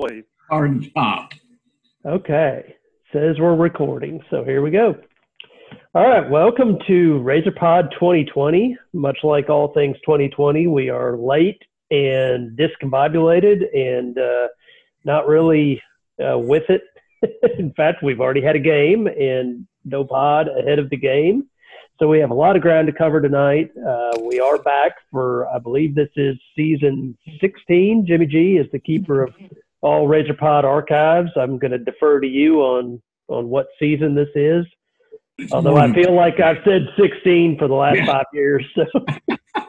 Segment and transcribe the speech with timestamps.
[0.00, 0.24] believe.
[0.48, 1.32] Hard top.
[2.06, 2.74] Okay.
[3.12, 4.94] Says we're recording, so here we go.
[5.94, 8.76] All right, welcome to RazorPod 2020.
[8.92, 11.60] Much like all things 2020, we are late
[11.90, 14.48] and discombobulated and uh,
[15.04, 15.82] not really
[16.24, 16.82] uh, with it.
[17.58, 21.48] In fact, we've already had a game and no pod ahead of the game.
[21.98, 23.70] So we have a lot of ground to cover tonight.
[23.76, 28.06] Uh, we are back for, I believe this is season 16.
[28.06, 29.34] Jimmy G is the keeper of
[29.82, 31.30] all RazorPod archives.
[31.36, 34.66] I'm going to defer to you on on what season this is.
[35.52, 38.64] Although I feel like I've said 16 for the last five years.
[38.74, 38.84] So.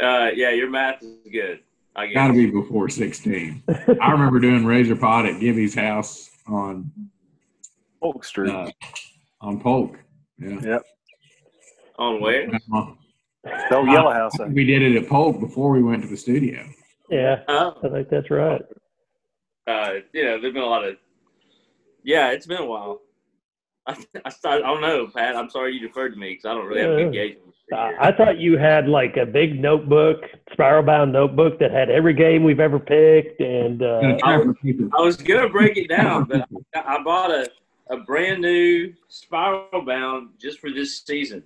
[0.00, 1.60] Uh, yeah, your math is good.
[1.94, 3.62] I Got to be before 16.
[4.00, 6.90] I remember doing Razor Pod at Gibby's house on
[8.00, 8.50] Oak Street.
[8.50, 8.70] uh,
[9.42, 9.98] on Polk.
[10.38, 10.58] Yeah.
[10.62, 10.82] Yep.
[11.98, 12.48] On where?
[12.72, 12.86] Uh,
[13.70, 14.32] no Yellow House.
[14.48, 16.66] We did it at Polk before we went to the studio.
[17.10, 18.62] Yeah, Oh, I think that's right.
[19.66, 20.96] uh, you know, there's been a lot of.
[22.02, 23.00] Yeah, it's been a while.
[23.86, 25.36] I, I, started, I don't know, Pat.
[25.36, 27.06] I'm sorry you deferred to me because I don't really have Yeah.
[27.06, 27.46] engagement.
[27.72, 32.14] Uh, I thought you had like a big notebook, spiral bound notebook that had every
[32.14, 34.88] game we've ever picked, and uh, try for people.
[34.98, 37.48] I was gonna break it down, but I, I bought a,
[37.90, 41.44] a brand new spiral bound just for this season.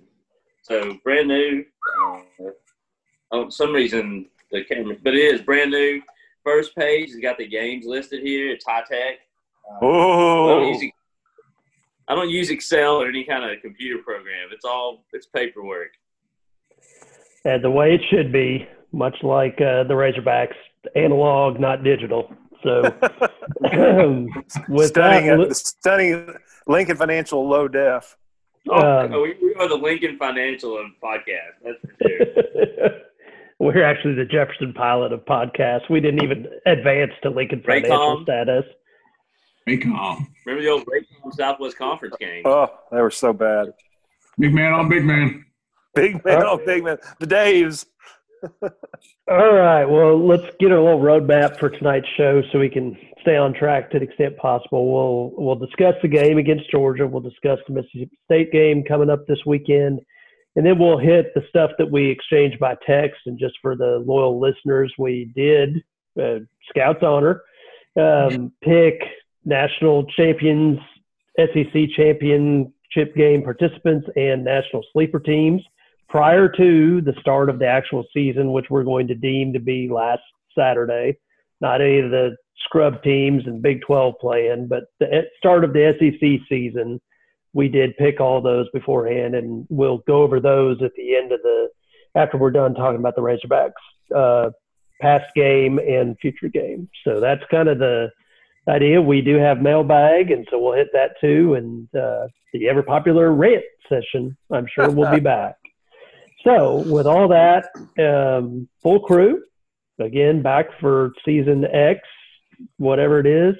[0.63, 1.63] So brand new.
[2.01, 2.49] Uh,
[3.31, 6.01] oh, some reason the camera, but it is brand new.
[6.43, 8.49] First page it's got the games listed here.
[8.51, 9.15] It's high tech.
[9.69, 9.91] Uh, I don't,
[10.63, 10.91] Oh, use,
[12.07, 14.49] I don't use Excel or any kind of computer program.
[14.51, 15.89] It's all it's paperwork.
[17.45, 20.53] and the way it should be, much like uh, the Razorbacks,
[20.95, 22.31] analog, not digital.
[22.63, 22.81] So,
[24.69, 26.33] with stunning, that, uh, stunning
[26.67, 28.15] Lincoln Financial low def.
[28.69, 31.55] Oh, Um, we, we are the Lincoln Financial podcast.
[31.63, 32.89] That's for sure.
[33.59, 35.89] We're actually the Jefferson pilot of podcasts.
[35.89, 38.23] We didn't even advance to Lincoln Financial Raycom.
[38.23, 38.65] status.
[39.67, 40.27] Raycom.
[40.45, 42.43] Remember the old Raycom Southwest Conference game?
[42.45, 43.73] Oh, they were so bad.
[44.37, 45.45] Big man on big man.
[45.93, 46.97] Big man, oh, big man.
[47.19, 47.85] The Daves.
[49.31, 49.85] All right.
[49.85, 53.89] Well, let's get a little roadmap for tonight's show so we can stay on track
[53.91, 54.91] to the extent possible.
[54.91, 57.07] We'll we'll discuss the game against Georgia.
[57.07, 60.01] We'll discuss the Mississippi State game coming up this weekend,
[60.55, 63.21] and then we'll hit the stuff that we exchanged by text.
[63.25, 65.83] And just for the loyal listeners, we did
[66.19, 66.39] uh,
[66.69, 67.41] Scouts Honor
[67.99, 69.01] um, pick
[69.43, 70.79] national champions,
[71.37, 75.61] SEC championship game participants, and national sleeper teams
[76.09, 79.89] prior to the start of the actual season, which we're going to deem to be
[79.89, 80.21] last
[80.57, 81.17] Saturday.
[81.61, 85.93] Not any of the scrub teams and Big 12 playing, but the start of the
[85.99, 86.99] SEC season,
[87.55, 91.41] we did pick all those beforehand, and we'll go over those at the end of
[91.41, 91.69] the
[92.13, 93.71] after we're done talking about the Razorbacks
[94.13, 94.51] uh,
[95.01, 96.89] past game and future game.
[97.05, 98.09] So that's kind of the
[98.67, 99.01] idea.
[99.01, 103.31] We do have mailbag, and so we'll hit that too, and uh, the ever popular
[103.31, 104.35] rant session.
[104.51, 105.55] I'm sure we'll be back.
[106.43, 109.41] So, with all that, um, full crew,
[109.99, 112.01] again, back for season X,
[112.77, 113.55] whatever it is.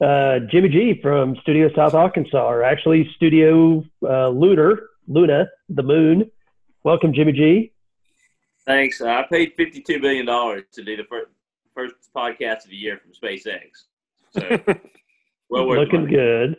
[0.00, 6.30] Uh, Jimmy G from Studio South Arkansas, or actually Studio uh, Lunar, Luna, the moon.
[6.82, 7.72] Welcome, Jimmy G.
[8.66, 9.00] Thanks.
[9.00, 11.30] Uh, I paid fifty-two billion dollars to do the first
[11.74, 13.60] first podcast of the year from SpaceX.
[14.30, 14.40] So,
[15.48, 16.56] well worth the Looking good.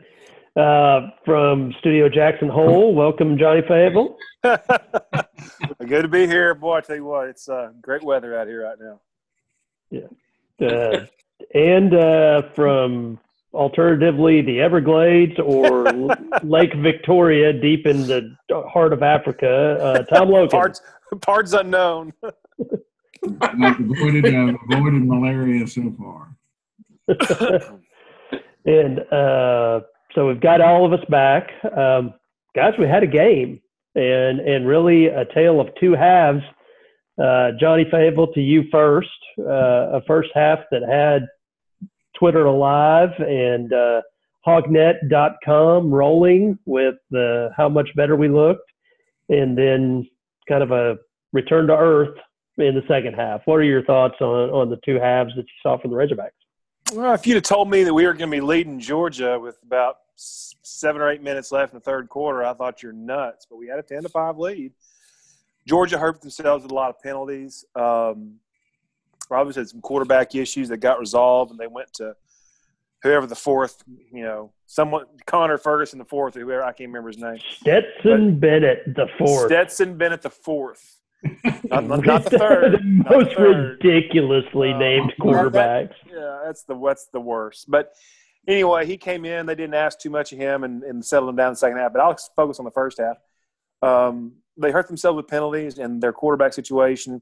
[0.56, 4.18] Uh, from Studio Jackson Hole, welcome, Johnny Fable.
[5.86, 6.78] Good to be here, boy.
[6.78, 10.66] I tell you what, it's uh, great weather out here right now.
[10.66, 11.06] Uh,
[11.54, 13.20] and uh, from
[13.56, 15.86] alternatively the Everglades or
[16.44, 18.36] Lake Victoria, deep in the
[18.72, 20.50] heart of Africa, uh, Tom Logan.
[20.50, 20.82] Parts,
[21.22, 22.14] parts unknown.
[23.42, 26.36] I've avoided, uh, avoided malaria so far.
[28.66, 29.82] and uh,
[30.14, 32.14] so we've got all of us back, um,
[32.56, 32.74] guys.
[32.78, 33.62] We had a game,
[33.96, 36.42] and and really a tale of two halves.
[37.22, 39.10] Uh, Johnny Fayetteville, to you first.
[39.40, 41.28] Uh, a first half that had
[42.18, 44.02] Twitter alive and uh,
[44.46, 48.72] Hognet.com rolling with the how much better we looked,
[49.30, 50.08] and then
[50.48, 50.98] kind of a
[51.34, 52.16] return to earth
[52.58, 53.42] in the second half.
[53.46, 56.30] What are your thoughts on on the two halves that you saw from the Razorbacks?
[56.94, 59.58] Well, if you'd have told me that we were going to be leading Georgia with
[59.64, 63.48] about seven or eight minutes left in the third quarter, I thought you're nuts.
[63.50, 64.74] But we had a ten to five lead.
[65.68, 67.66] Georgia hurt themselves with a lot of penalties.
[67.76, 68.36] Um,
[69.30, 72.16] Robbins had some quarterback issues that got resolved, and they went to
[73.04, 77.10] whoever the fourth, you know, someone Connor Ferguson the fourth, or whoever I can't remember
[77.10, 77.40] his name.
[77.60, 79.48] Stetson Bennett the fourth.
[79.48, 81.00] Stetson Bennett the fourth.
[81.66, 82.74] Not, not, not the third.
[82.74, 83.80] the most third.
[83.84, 87.70] ridiculously Uh, named that- that- Yeah, that's the what's the worst.
[87.70, 87.94] But
[88.48, 89.46] anyway, he came in.
[89.48, 91.78] They didn't ask too much of him and, and settled him down in the second
[91.80, 91.94] half.
[91.94, 93.18] But I'll focus on the first half.
[93.82, 97.22] Um, they hurt themselves with penalties and their quarterback situation.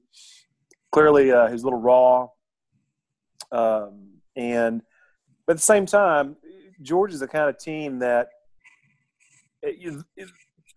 [0.94, 2.28] Clearly, uh, he's a little raw.
[3.52, 4.84] Um, and
[5.48, 6.38] but at the same time,
[6.82, 8.30] Georgia's the kind of team that,
[9.64, 10.30] it- it-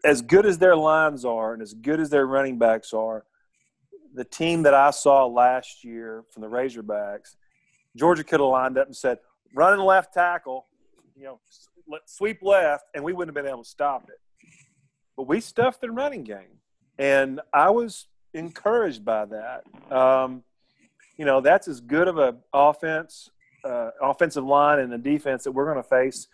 [0.05, 3.27] as good as their lines are and as good as their running backs are,
[4.15, 7.37] the team that I saw last year from the Razorbacks,
[7.95, 9.19] Georgia could have lined up and said,
[9.55, 10.67] "Running left tackle,
[11.15, 11.41] you know,
[12.07, 14.21] sweep left," and we wouldn't have been able to stop it.
[15.17, 16.61] But we stuffed the running game,
[16.99, 19.65] and I was encouraged by that.
[19.91, 20.43] Um,
[21.17, 23.31] you know, that's as good of a offense,
[23.65, 26.29] uh, offensive line, and a defense that we're going to face.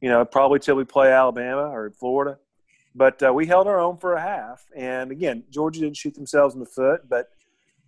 [0.00, 2.38] You know, probably till we play Alabama or Florida.
[2.94, 6.54] But uh, we held our own for a half, and again, Georgia didn't shoot themselves
[6.54, 7.02] in the foot.
[7.08, 7.28] But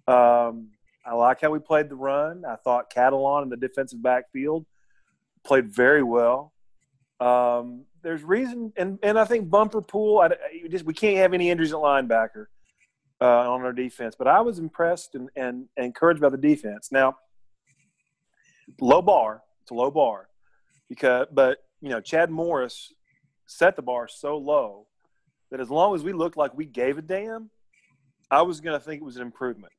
[0.07, 0.69] um,
[1.05, 2.45] I like how we played the run.
[2.45, 4.67] I thought Catalon in the defensive backfield
[5.45, 6.53] played very well.
[7.19, 10.19] Um, there's reason, and, and I think Bumper Pool.
[10.21, 12.47] I- just we can't have any injuries at linebacker
[13.23, 14.17] uh, on our defense.
[14.19, 16.91] But I was impressed and, and, and encouraged by the defense.
[16.91, 17.17] Now,
[18.81, 19.43] low bar.
[19.63, 20.29] It's a low bar
[20.89, 22.93] because, but you know, Chad Morris
[23.47, 24.87] set the bar so low
[25.51, 27.49] that as long as we looked like we gave a damn,
[28.31, 29.73] I was going to think it was an improvement.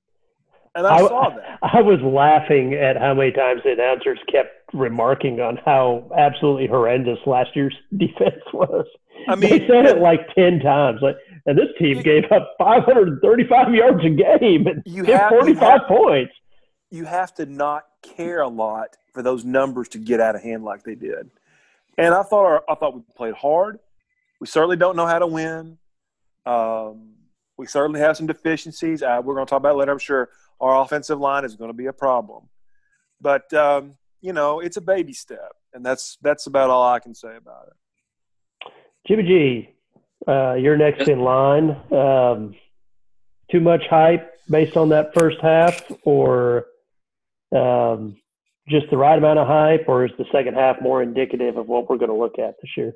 [0.76, 1.60] And I, saw that.
[1.64, 7.20] I was laughing at how many times the announcers kept remarking on how absolutely horrendous
[7.26, 8.86] last year's defense was.
[9.28, 11.00] I mean, they said it like ten times.
[11.02, 15.40] Like, and this team You- gave up 535 yards a game and You have- you
[15.40, 16.34] 45 have- points.
[16.92, 20.64] you have to not care a lot for those numbers to get out of hand
[20.64, 21.30] like they did.
[21.98, 23.80] And I thought our, I thought we played hard.
[24.40, 25.78] We certainly don't know how to win.
[26.46, 27.14] Um,
[27.58, 29.02] we certainly have some deficiencies.
[29.04, 29.92] Uh, we're going to talk about it later.
[29.92, 30.30] I'm sure
[30.60, 32.50] our offensive line is going to be a problem,
[33.22, 37.14] but um, you know it's a baby step, and that's that's about all I can
[37.16, 38.72] say about it.
[39.08, 39.70] Jimmy G,
[40.28, 41.72] uh, you're next in line.
[41.92, 42.56] Um,
[43.52, 46.66] too much hype based on that first half, or
[47.56, 48.18] um,
[48.68, 51.90] just the right amount of hype, or is the second half more indicative of what
[51.90, 52.94] we're going to look at this year?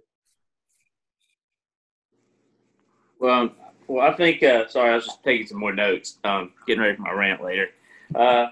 [3.20, 3.50] Well,
[3.88, 4.44] well, I think.
[4.44, 6.20] Uh, sorry, I was just taking some more notes.
[6.24, 7.68] Um, getting ready for my rant later.
[8.14, 8.48] Uh,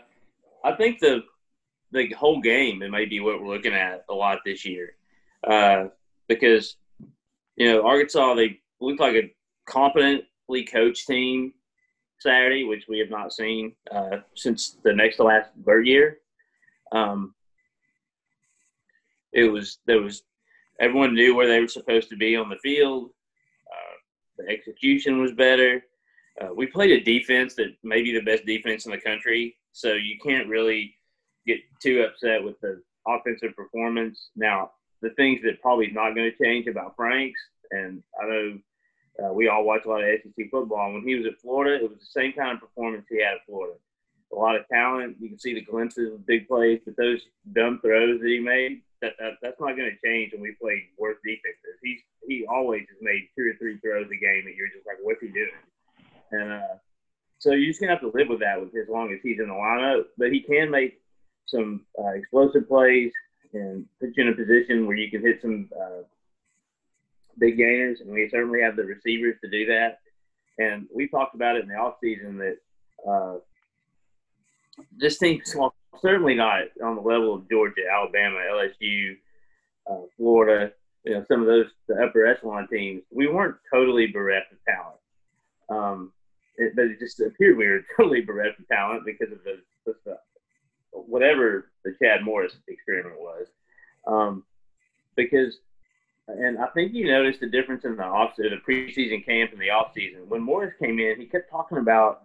[0.63, 1.23] I think the
[1.91, 4.95] the whole game it may be what we're looking at a lot this year,
[5.47, 5.85] uh,
[6.27, 6.75] because
[7.55, 9.33] you know Arkansas they looked like a
[9.65, 11.53] competently coached team
[12.19, 16.19] Saturday, which we have not seen uh, since the next to last Bird year.
[16.91, 17.33] Um,
[19.33, 20.23] it was there was
[20.79, 23.11] everyone knew where they were supposed to be on the field.
[23.69, 23.95] Uh,
[24.37, 25.83] the execution was better.
[26.41, 29.93] Uh, we played a defense that may be the best defense in the country, so
[29.93, 30.95] you can't really
[31.47, 34.29] get too upset with the offensive performance.
[34.35, 34.71] Now,
[35.01, 37.39] the things that probably not going to change about Franks,
[37.71, 38.59] and I know
[39.23, 40.85] uh, we all watch a lot of SEC football.
[40.85, 43.35] And when he was at Florida, it was the same kind of performance he had
[43.35, 43.75] at Florida.
[44.33, 45.17] A lot of talent.
[45.19, 47.21] You can see the glimpses of big plays, but those
[47.53, 50.89] dumb throws that he made, that, that that's not going to change when we play
[50.97, 51.79] worse defenses.
[51.81, 54.97] He's he always has made two or three throws a game that you're just like,
[55.03, 55.61] what's he doing?
[56.31, 56.75] And uh,
[57.37, 59.47] so you're just gonna have to live with that with as long as he's in
[59.47, 60.05] the lineup.
[60.17, 60.99] But he can make
[61.45, 63.11] some uh, explosive plays
[63.53, 66.01] and put you in a position where you can hit some uh,
[67.39, 69.99] big gainers, and we certainly have the receivers to do that.
[70.57, 72.57] And we talked about it in the offseason that
[73.09, 73.39] uh,
[74.97, 75.55] this team's
[76.01, 79.15] certainly not on the level of Georgia, Alabama, LSU,
[79.89, 80.71] uh, Florida,
[81.03, 83.03] you know, some of those the upper echelon teams.
[83.11, 84.99] We weren't totally bereft of talent,
[85.69, 86.11] um,
[86.57, 89.95] it, but it just appeared we were totally bereft of talent because of the, the,
[90.05, 90.17] the
[90.91, 93.47] whatever the Chad Morris experiment was.
[94.07, 94.43] Um,
[95.15, 95.57] because,
[96.27, 99.69] and I think you noticed the difference in the off the preseason camp and the
[99.69, 100.27] off season.
[100.27, 102.23] When Morris came in, he kept talking about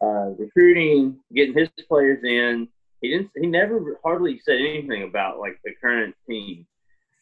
[0.00, 2.68] uh, recruiting, getting his players in.
[3.00, 3.30] He didn't.
[3.34, 6.66] He never hardly said anything about like the current team.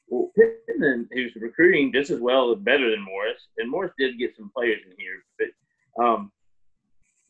[0.08, 4.50] Well, Pittman, who's recruiting just as well, better than Morris, and Morris did get some
[4.54, 6.32] players in here, but um,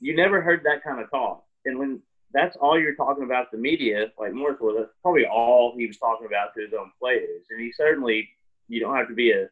[0.00, 1.44] you never heard that kind of talk.
[1.64, 2.00] And when
[2.32, 5.96] that's all you're talking about the media, like Morris was, that's probably all he was
[5.96, 7.46] talking about to his own players.
[7.50, 8.28] And he certainly,
[8.68, 9.48] you don't have to be a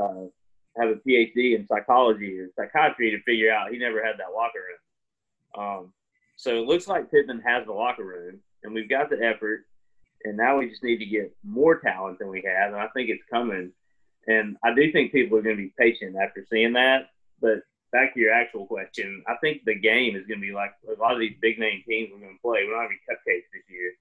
[0.00, 0.26] uh,
[0.76, 4.58] have a PhD in psychology or psychiatry to figure out he never had that locker
[4.58, 5.64] room.
[5.64, 5.92] Um,
[6.36, 9.64] so it looks like Pittman has the locker room, and we've got the effort,
[10.24, 13.08] and now we just need to get more talent than we have, and I think
[13.08, 13.72] it's coming.
[14.26, 17.60] And I do think people are going to be patient after seeing that, but
[17.92, 21.00] back to your actual question, I think the game is going to be like a
[21.00, 22.64] lot of these big name teams we're going to play.
[22.64, 23.92] We don't have any cupcakes this year.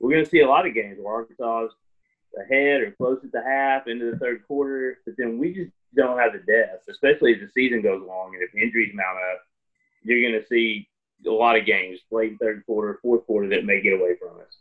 [0.00, 1.68] We're going to see a lot of games where Arkansas
[2.36, 6.18] ahead or close at the half into the third quarter, but then we just don't
[6.18, 8.34] have the depth, especially as the season goes along.
[8.34, 9.40] And if injuries mount up,
[10.02, 10.88] you're going to see
[11.26, 14.56] a lot of games late third quarter, fourth quarter that may get away from us.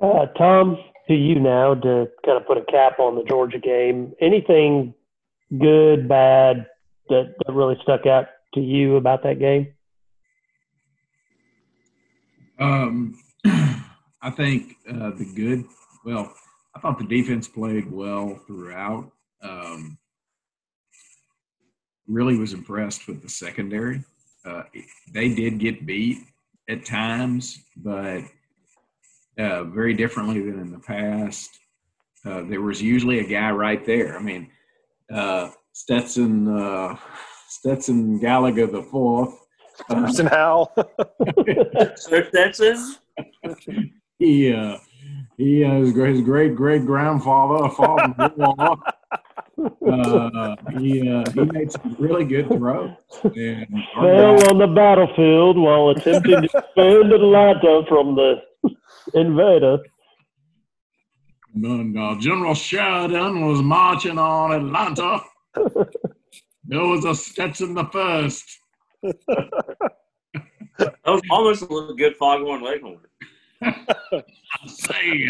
[0.00, 0.78] Uh, Tom,
[1.08, 4.12] to you now to kind of put a cap on the Georgia game.
[4.20, 4.94] Anything
[5.58, 6.66] good, bad
[7.08, 9.74] that, that really stuck out to you about that game?
[12.60, 13.18] Um,
[14.22, 15.64] I think uh, the good.
[16.04, 16.32] Well,
[16.74, 19.10] I thought the defense played well throughout.
[19.42, 19.98] Um,
[22.06, 24.02] really was impressed with the secondary.
[24.44, 24.62] Uh,
[25.12, 26.18] they did get beat
[26.68, 28.22] at times, but
[29.38, 31.50] uh, very differently than in the past.
[32.24, 34.16] Uh, there was usually a guy right there.
[34.16, 34.50] I mean,
[35.12, 36.96] uh, Stetson uh,
[37.48, 39.34] Stetson Gallagher the fourth.
[39.88, 40.72] Thurston Howell.
[41.96, 42.96] Sir Stetson?
[44.18, 44.78] he uh,
[45.36, 48.14] he uh, his great great great grandfather father
[49.58, 52.90] uh, he uh, he made some really good throws.
[53.22, 58.42] And Fell on the battlefield while attempting to defend Atlanta from the
[59.14, 59.78] invader.
[61.54, 65.20] And, uh, General Sheridan was marching on Atlanta.
[66.64, 68.44] there was a Stetson the first.
[70.78, 73.00] That was almost a little good foghorn leghorn.
[73.62, 74.22] I
[74.66, 75.28] say,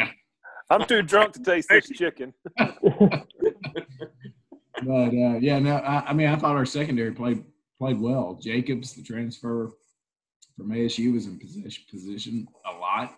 [0.71, 2.35] I'm too drunk to taste this chicken.
[2.59, 3.27] but
[4.87, 7.45] uh, yeah, no, I, I mean, I thought our secondary played
[7.79, 8.39] played well.
[8.41, 9.71] Jacobs, the transfer
[10.57, 13.15] from ASU, was in position position a lot.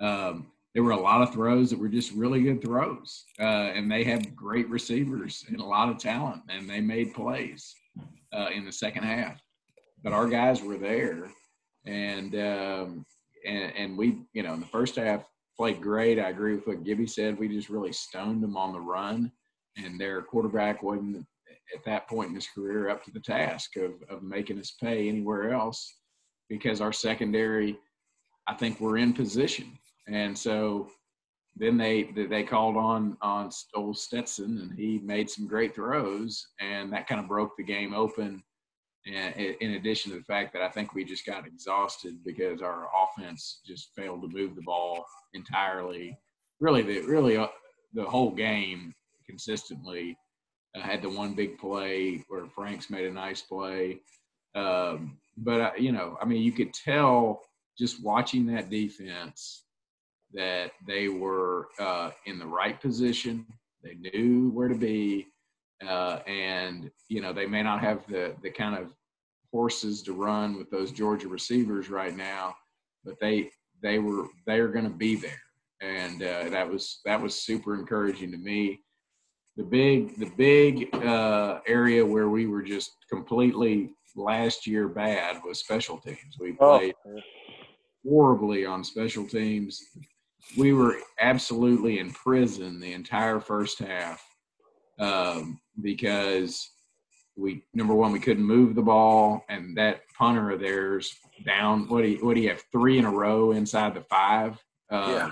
[0.00, 3.90] Um, there were a lot of throws that were just really good throws, uh, and
[3.90, 7.74] they have great receivers and a lot of talent, and they made plays
[8.32, 9.40] uh, in the second half.
[10.02, 11.30] But our guys were there,
[11.86, 13.06] and um,
[13.46, 15.24] and and we, you know, in the first half
[15.56, 16.18] played great.
[16.18, 17.38] I agree with what Gibby said.
[17.38, 19.32] We just really stoned them on the run,
[19.76, 21.26] and their quarterback wasn't
[21.74, 25.08] at that point in his career up to the task of of making us pay
[25.08, 25.96] anywhere else
[26.48, 27.78] because our secondary,
[28.48, 29.78] I think, we're in position
[30.10, 30.88] and so
[31.56, 36.92] then they they called on on old Stetson, and he made some great throws, and
[36.92, 38.42] that kind of broke the game open.
[39.06, 42.88] And in addition to the fact that I think we just got exhausted because our
[43.02, 46.18] offense just failed to move the ball entirely.
[46.60, 47.48] Really, the really uh,
[47.94, 48.94] the whole game
[49.26, 50.18] consistently
[50.74, 54.00] uh, had the one big play where Franks made a nice play.
[54.54, 57.42] Um, but uh, you know, I mean, you could tell
[57.78, 59.64] just watching that defense
[60.32, 63.46] that they were uh, in the right position.
[63.82, 65.28] They knew where to be,
[65.86, 68.92] uh, and you know they may not have the the kind of
[69.52, 72.54] horses to run with those Georgia receivers right now,
[73.04, 73.50] but they
[73.82, 75.40] they were they are going to be there,
[75.80, 78.80] and uh, that was that was super encouraging to me.
[79.56, 85.60] The big the big uh, area where we were just completely last year bad was
[85.60, 86.36] special teams.
[86.38, 87.20] We oh, played oh.
[88.04, 89.80] horribly on special teams
[90.56, 94.24] we were absolutely in prison the entire first half
[94.98, 96.70] um, because
[97.36, 101.14] we number one we couldn't move the ball and that punter of theirs
[101.46, 104.52] down what do you what do you have three in a row inside the five
[104.90, 105.30] um, yeah.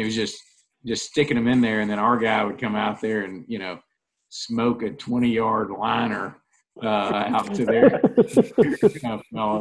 [0.00, 0.40] it was just
[0.84, 3.58] just sticking them in there and then our guy would come out there and you
[3.58, 3.78] know
[4.28, 6.36] smoke a 20 yard liner
[6.82, 8.00] uh, out to there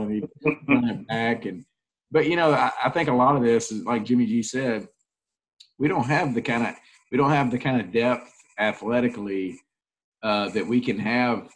[0.01, 0.29] and he'd
[0.67, 1.65] run it back and
[2.11, 4.87] but you know, I, I, think a lot of this is like Jimmy G said,
[5.79, 6.75] we don't have the kind of
[7.11, 9.59] we don't have the kind of depth athletically
[10.23, 11.49] uh, that we can have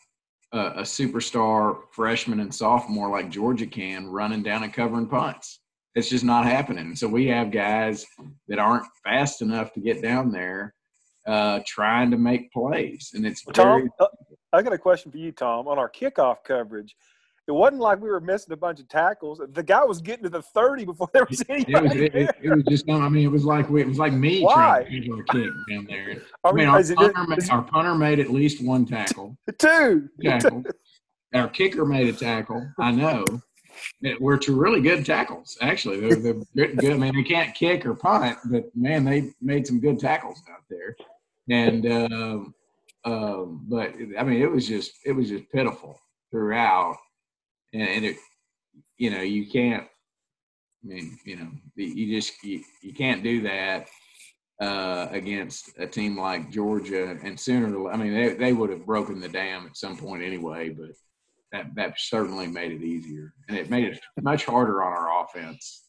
[0.51, 5.59] a, a, superstar freshman and sophomore like Georgia can running down and covering punts.
[5.93, 6.95] It's just not happening.
[6.95, 8.05] So we have guys
[8.47, 10.73] that aren't fast enough to get down there
[11.25, 13.79] uh, trying to make plays, and it's Tom.
[13.79, 14.07] Very- uh,
[14.53, 16.95] I got a question for you, Tom, on our kickoff coverage
[17.47, 19.39] it wasn't like we were missing a bunch of tackles.
[19.53, 21.73] The guy was getting to the thirty before there was anybody.
[21.73, 22.89] It was, it, it, it was just.
[22.89, 24.85] I mean, it was like it was like me Why?
[24.87, 26.21] trying to a kick down there.
[26.43, 29.37] I mean, our, punter, made, our punter made at least one tackle.
[29.57, 30.63] Two tackle.
[31.33, 32.65] Our kicker made a tackle.
[32.79, 33.25] I know.
[34.21, 35.99] We're two really good tackles, actually.
[35.99, 36.93] They're, they're good.
[36.93, 40.61] I mean, they can't kick or punt, but man, they made some good tackles out
[40.69, 40.95] there.
[41.49, 42.55] And, um,
[43.03, 45.99] um, but I mean, it was just, it was just pitiful
[46.31, 46.95] throughout
[47.75, 48.17] and, and it,
[48.97, 49.83] you know, you can't.
[50.83, 53.87] I mean, you know, you just you, you can't do that
[54.61, 59.19] uh, against a team like Georgia, and sooner, I mean, they, they would have broken
[59.19, 60.91] the dam at some point anyway, but
[61.51, 63.33] that, that certainly made it easier.
[63.47, 65.83] And it made it much harder on our offense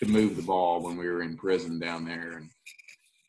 [0.00, 2.40] to move the ball when we were in prison down there.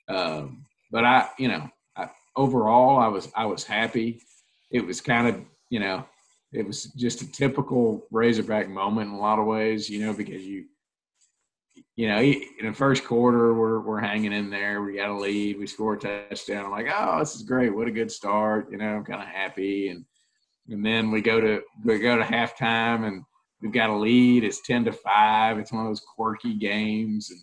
[0.07, 4.21] And, um, but I, you know, I, overall, I was, I was happy.
[4.71, 6.05] It was kind of, you know,
[6.51, 10.43] it was just a typical Razorback moment in a lot of ways, you know, because
[10.43, 10.65] you,
[11.95, 14.81] you know, in the first quarter, we're we're hanging in there.
[14.81, 15.59] We got a lead.
[15.59, 16.65] We score a touchdown.
[16.65, 17.75] I'm like, oh, this is great.
[17.75, 18.71] What a good start.
[18.71, 19.89] You know, I'm kind of happy.
[19.89, 20.05] And
[20.69, 23.23] and then we go to we go to halftime, and
[23.61, 24.43] we've got a lead.
[24.43, 25.59] It's ten to five.
[25.59, 27.29] It's one of those quirky games.
[27.29, 27.39] And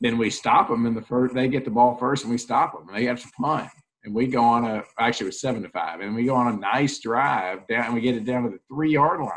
[0.00, 1.34] then we stop them in the first.
[1.34, 2.94] They get the ball first, and we stop them.
[2.94, 3.68] They have to punt,
[4.06, 6.54] and we go on a actually it was seven to five, and we go on
[6.54, 9.30] a nice drive down, and we get it down to the three yard line.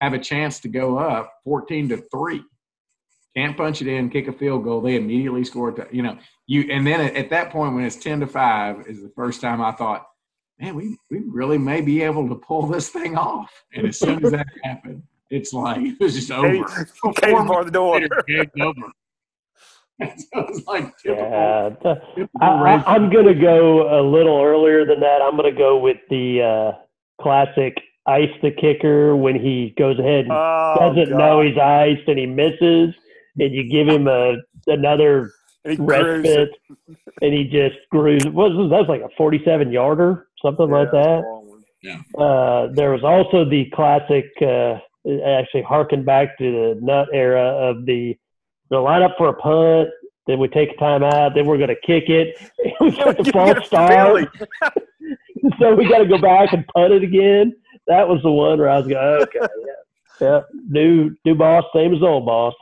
[0.00, 2.44] Have a chance to go up fourteen to three
[3.36, 4.80] can't punch it in, kick a field goal.
[4.80, 5.74] They immediately score.
[5.90, 9.10] You know, you and then at, that point when it's ten to five is the
[9.16, 10.06] first time I thought,
[10.60, 13.50] man, we we really may be able to pull this thing off.
[13.74, 16.64] And as soon as that happened, it's like it was just over.
[17.16, 18.00] Katie bar the door.
[18.26, 18.92] It's over.
[20.34, 21.70] so like typical, yeah,
[22.14, 25.20] typical I, am going to go a little earlier than that.
[25.22, 30.24] I'm going to go with the uh, classic ice the kicker when he goes ahead
[30.24, 31.18] and oh, doesn't God.
[31.18, 32.94] know he's iced and he misses
[33.38, 35.32] and you give him a another
[35.64, 36.50] respite,
[37.20, 38.24] and he just grooves.
[38.26, 38.80] What was that?
[38.80, 41.22] Was like a forty-seven yarder, something yeah, like that.
[41.82, 42.00] Yeah.
[42.18, 44.26] Uh, there was also the classic.
[44.40, 44.78] Uh,
[45.24, 48.16] actually, harken back to the Nutt era of the
[48.72, 49.90] the lineup for a punt.
[50.26, 51.34] Then we take a timeout.
[51.34, 52.36] Then we're going to kick it.
[52.80, 54.28] we got the false start.
[55.58, 57.54] so we got to go back and punt it again.
[57.86, 59.70] That was the one where I was going, okay, yeah,
[60.20, 62.54] yeah, new new boss, same as old boss.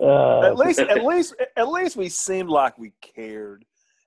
[0.00, 3.64] Uh, at least, at least, at least we seemed like we cared,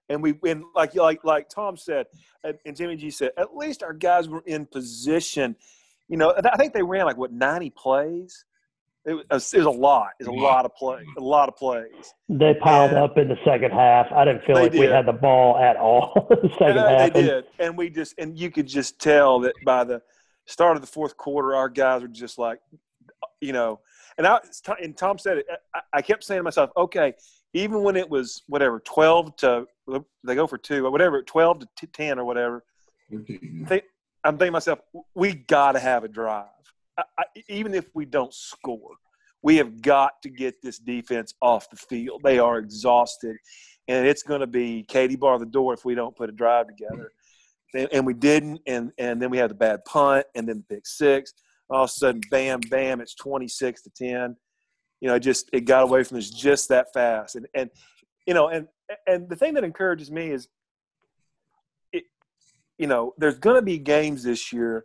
[0.07, 2.05] and we and like like like Tom said,
[2.43, 5.57] and Jimmy G said, at least our guys were in position.
[6.07, 8.45] You know, I think they ran like what ninety plays.
[9.05, 10.09] It was, it was a lot.
[10.19, 10.43] It was a mm-hmm.
[10.43, 11.05] lot of plays.
[11.17, 12.13] A lot of plays.
[12.27, 14.11] They piled and up in the second half.
[14.11, 14.81] I didn't feel like did.
[14.81, 16.27] we had the ball at all.
[16.29, 17.13] the second and, uh, half.
[17.13, 20.01] They did, and we just and you could just tell that by the
[20.45, 22.59] start of the fourth quarter, our guys were just like,
[23.39, 23.79] you know,
[24.17, 24.39] and I
[24.81, 25.47] and Tom said it.
[25.93, 27.13] I kept saying to myself, okay,
[27.53, 29.65] even when it was whatever twelve to
[30.23, 32.65] they go for two or whatever, twelve to ten or whatever.
[33.09, 33.81] They,
[34.23, 34.79] I'm thinking to myself,
[35.15, 36.47] we got to have a drive,
[36.99, 38.95] I, I, even if we don't score.
[39.41, 42.19] We have got to get this defense off the field.
[42.25, 43.37] They are exhausted,
[43.87, 46.67] and it's going to be Katie bar the door if we don't put a drive
[46.67, 47.13] together.
[47.73, 50.75] And, and we didn't, and and then we had the bad punt, and then the
[50.75, 51.33] pick six
[51.69, 54.35] all of a sudden, bam, bam, it's 26 to 10.
[55.01, 57.35] You know, it just it got away from us just that fast.
[57.35, 57.69] And and
[58.25, 58.67] you know, and
[59.07, 60.49] and the thing that encourages me is,
[61.93, 62.03] it,
[62.77, 64.83] you know, there's going to be games this year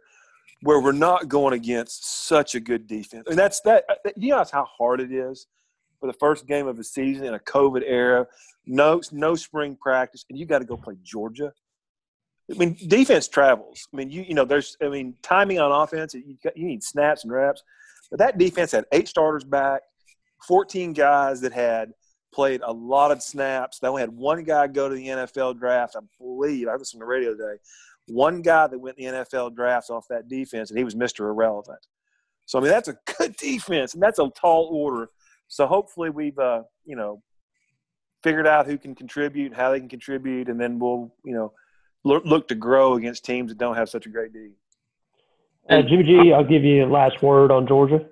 [0.65, 3.85] where we're not going against such a good defense, and that's that.
[3.89, 5.47] Uh, you know, how hard it is
[6.01, 8.27] for the first game of the season in a COVID era,
[8.65, 11.53] no no spring practice, and you got to go play Georgia.
[12.51, 13.87] I mean, defense travels.
[13.93, 16.15] I mean, you you know, there's I mean, timing on offense.
[16.15, 17.63] You got, you need snaps and reps,
[18.11, 19.83] but that defense had eight starters back,
[20.49, 21.93] 14 guys that had
[22.33, 23.81] played a lot of snaps.
[23.81, 26.69] They only had one guy go to the NFL draft, I believe.
[26.69, 27.61] I listened to the radio today.
[28.07, 31.21] One guy that went in the NFL drafts off that defense, and he was Mr.
[31.21, 31.87] Irrelevant.
[32.47, 35.11] So I mean, that's a good defense, and that's a tall order.
[35.49, 37.23] So hopefully, we've uh, you know
[38.23, 41.53] figured out who can contribute, how they can contribute, and then we'll you know
[42.05, 44.51] look, look to grow against teams that don't have such a great D.
[45.69, 48.07] Uh, Jimmy G, I'll give you a last word on Georgia.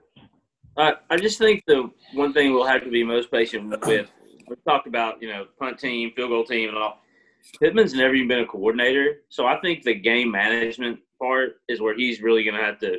[0.76, 4.08] Uh, I just think the one thing we'll have to be most patient with.
[4.48, 7.01] We've talked about you know punt team, field goal team, and all.
[7.60, 11.96] Pittman's never even been a coordinator, so I think the game management part is where
[11.96, 12.98] he's really going to have to.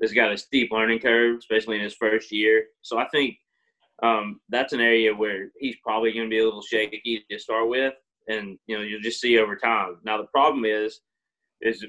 [0.00, 2.64] He's got a steep learning curve, especially in his first year.
[2.82, 3.36] So I think
[4.02, 7.68] um, that's an area where he's probably going to be a little shaky to start
[7.68, 7.94] with
[8.28, 9.98] and you know you'll just see over time.
[10.04, 11.00] Now the problem is,
[11.60, 11.84] is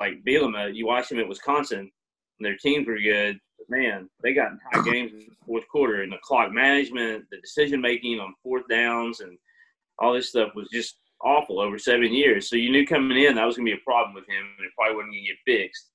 [0.00, 3.38] like Bielema, you watch him at Wisconsin, and their teams were good.
[3.58, 7.40] But man, they got entire games in the fourth quarter, and the clock management, the
[7.40, 9.38] decision making on fourth downs, and
[9.98, 12.48] all this stuff was just awful over seven years.
[12.48, 14.66] So you knew coming in that was going to be a problem with him, and
[14.66, 15.90] it probably wasn't going to get fixed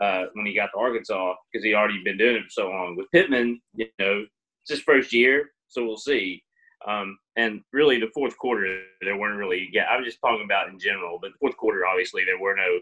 [0.00, 2.96] uh, when he got to Arkansas because he already been doing it for so long.
[2.96, 4.24] With Pittman, you know,
[4.62, 6.42] it's his first year, so we'll see.
[6.86, 9.68] Um, and really, the fourth quarter, there weren't really.
[9.72, 12.56] Yeah, I was just talking about in general, but the fourth quarter, obviously, there were
[12.56, 12.80] no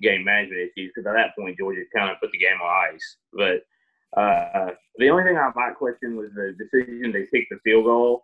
[0.00, 3.16] game management issues because at that point, Georgia kind of put the game on ice.
[3.32, 7.84] But uh, the only thing I might question was the decision they kicked the field
[7.84, 8.22] goal.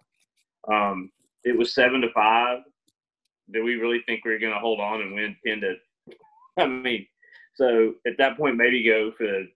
[0.72, 1.10] Um,
[1.44, 2.60] it was seven to five.
[3.52, 5.74] Do we really think we are going to hold on and win ten to?
[6.58, 7.06] I mean,
[7.54, 9.48] so at that point, maybe go for the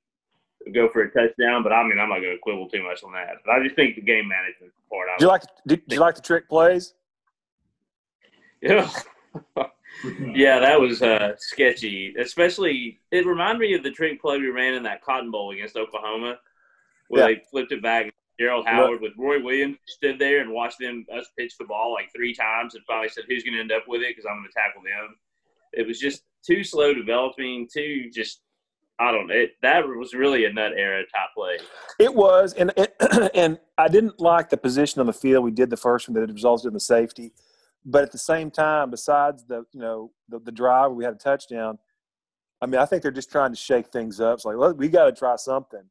[0.72, 1.62] go for a touchdown.
[1.62, 3.36] But I mean, I'm not going to quibble too much on that.
[3.44, 5.08] But I just think the game management part.
[5.18, 5.42] Do you like?
[5.66, 6.94] Do you like the trick plays?
[8.60, 8.90] Yeah.
[10.34, 12.14] yeah, that was uh, sketchy.
[12.18, 15.76] Especially, it reminded me of the trick play we ran in that Cotton Bowl against
[15.76, 16.38] Oklahoma,
[17.08, 17.36] where yeah.
[17.36, 18.12] they flipped it back.
[18.38, 22.10] Gerald Howard with Roy Williams stood there and watched them us pitch the ball like
[22.14, 24.08] three times, and finally said, "Who's going to end up with it?
[24.10, 25.16] Because I'm going to tackle them."
[25.72, 28.40] It was just too slow developing, too just
[29.00, 29.34] I don't know.
[29.34, 31.58] It, that was really a Nutt era top play.
[32.00, 32.72] It was, and
[33.34, 35.44] and I didn't like the position on the field.
[35.44, 37.32] We did the first one that it resulted in the safety,
[37.84, 41.18] but at the same time, besides the you know the, the drive we had a
[41.18, 41.78] touchdown,
[42.60, 44.34] I mean I think they're just trying to shake things up.
[44.34, 45.84] It's like well, we got to try something.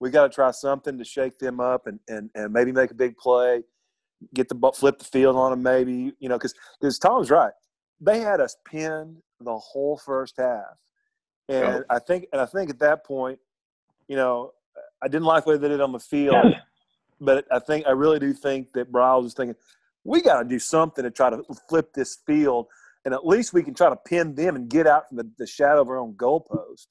[0.00, 2.94] We got to try something to shake them up and and and maybe make a
[2.94, 3.62] big play,
[4.34, 7.52] get the flip the field on them maybe you know because because Tom's right.
[8.00, 10.78] They had us pinned the whole first half
[11.48, 11.84] and oh.
[11.88, 13.38] I think, and I think at that point,
[14.06, 14.52] you know,
[15.02, 16.54] I didn't like the way they did on the field,
[17.20, 19.56] but I think I really do think that Briles was thinking
[20.04, 22.66] we got to do something to try to flip this field,
[23.04, 25.46] and at least we can try to pin them and get out from the, the
[25.46, 26.86] shadow of our own goalpost.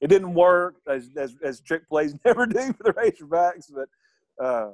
[0.00, 3.88] It didn't work as, as, as trick plays never do for the Razorbacks, but
[4.42, 4.70] uh,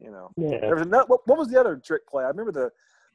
[0.00, 0.60] you know, yeah.
[0.60, 2.24] there was another, what, what was the other trick play?
[2.24, 2.70] I remember the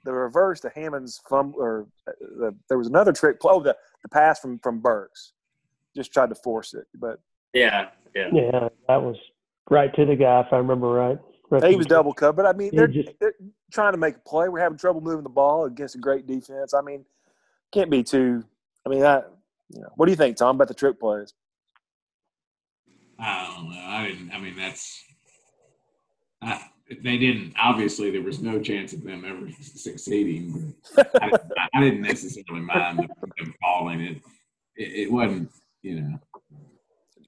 [0.06, 3.40] the reverse to Hammond's fumble, or uh, the, there was another trick.
[3.40, 3.54] Play.
[3.54, 5.34] Oh, the, the pass from from Burks,
[5.96, 7.20] just tried to force it, but
[7.54, 9.16] yeah, yeah, yeah, that was
[9.70, 11.20] right to the guy if I remember right.
[11.50, 13.36] right he was double cut, but I mean they're, just, they're
[13.72, 14.50] trying to make a play.
[14.50, 16.74] We're having trouble moving the ball against a great defense.
[16.74, 17.06] I mean,
[17.72, 18.44] can't be too.
[18.86, 19.32] I mean, that
[19.74, 21.34] you know, what do you think, Tom, about the trick plays?
[23.20, 23.80] I don't know.
[23.80, 24.32] I didn't.
[24.32, 25.04] I mean, that's.
[26.42, 27.54] I, they didn't.
[27.62, 30.74] Obviously, there was no chance of them ever succeeding.
[30.96, 31.32] But I,
[31.74, 34.18] I didn't necessarily mind them calling it.
[34.76, 35.08] it.
[35.08, 35.50] It wasn't,
[35.82, 36.20] you know.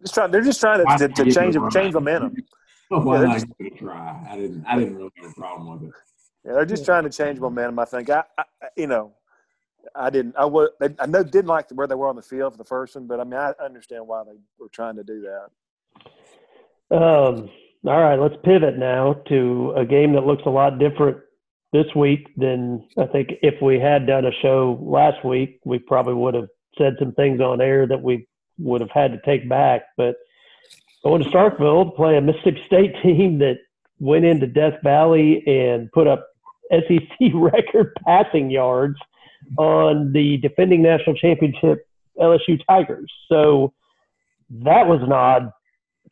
[0.01, 0.31] Just trying.
[0.31, 2.35] They're just trying to, to, to change change momentum.
[2.91, 4.27] Well, why yeah, not just, give try?
[4.29, 4.65] I didn't.
[4.67, 5.95] I didn't really have a problem with it.
[6.45, 7.79] Yeah, they're just trying to change momentum.
[7.79, 8.09] I think.
[8.09, 8.43] I, I
[8.75, 9.13] you know,
[9.93, 10.35] I didn't.
[10.37, 10.69] I was.
[10.99, 13.19] I know didn't like where they were on the field for the first one, but
[13.19, 16.95] I mean, I understand why they were trying to do that.
[16.95, 17.49] Um,
[17.85, 21.17] all right, let's pivot now to a game that looks a lot different
[21.71, 26.13] this week than I think if we had done a show last week, we probably
[26.13, 29.83] would have said some things on air that we would have had to take back.
[29.97, 30.15] But
[31.03, 33.57] going to Starkville to play a Mississippi State team that
[33.99, 36.27] went into Death Valley and put up
[36.71, 38.97] SEC record passing yards
[39.57, 41.87] on the defending national championship
[42.19, 43.11] LSU Tigers.
[43.29, 43.73] So
[44.49, 45.51] that was an odd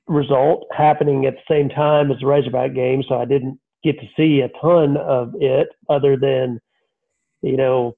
[0.07, 4.07] result happening at the same time as the Razorback game, so I didn't get to
[4.17, 6.59] see a ton of it other than,
[7.41, 7.95] you know,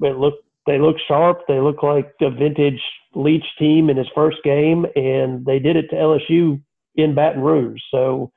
[0.00, 1.42] it looked they look sharp.
[1.48, 2.80] They look like a vintage
[3.14, 6.62] Leach team in his first game, and they did it to LSU
[6.94, 7.80] in Baton Rouge.
[7.90, 8.30] So,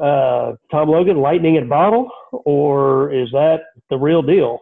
[0.00, 4.60] uh, Tom Logan, lightning in a bottle, or is that the real deal?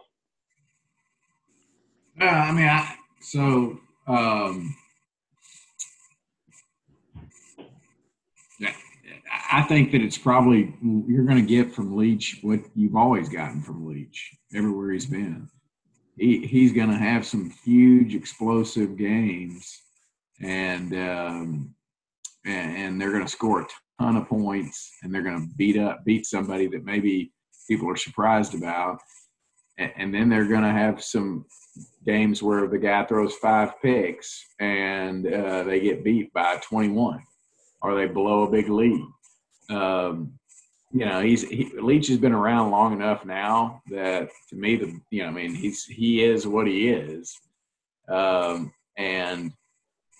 [2.19, 4.75] Uh, I mean, I, so um,
[9.51, 13.61] I think that it's probably you're going to get from Leach what you've always gotten
[13.61, 15.49] from Leach everywhere he's been.
[16.17, 19.81] He, he's going to have some huge explosive games,
[20.41, 21.75] and um,
[22.45, 23.67] and, and they're going to score a
[23.99, 27.31] ton of points, and they're going to beat up beat somebody that maybe
[27.67, 28.99] people are surprised about,
[29.77, 31.45] and, and then they're going to have some
[32.05, 37.23] games where the guy throws five picks and uh, they get beat by 21
[37.81, 39.05] or they blow a big lead
[39.71, 40.33] um,
[40.93, 44.99] you know, he's he, Leach has been around long enough now that to me, the
[45.09, 47.39] you know, I mean, he's he is what he is,
[48.09, 49.53] um, and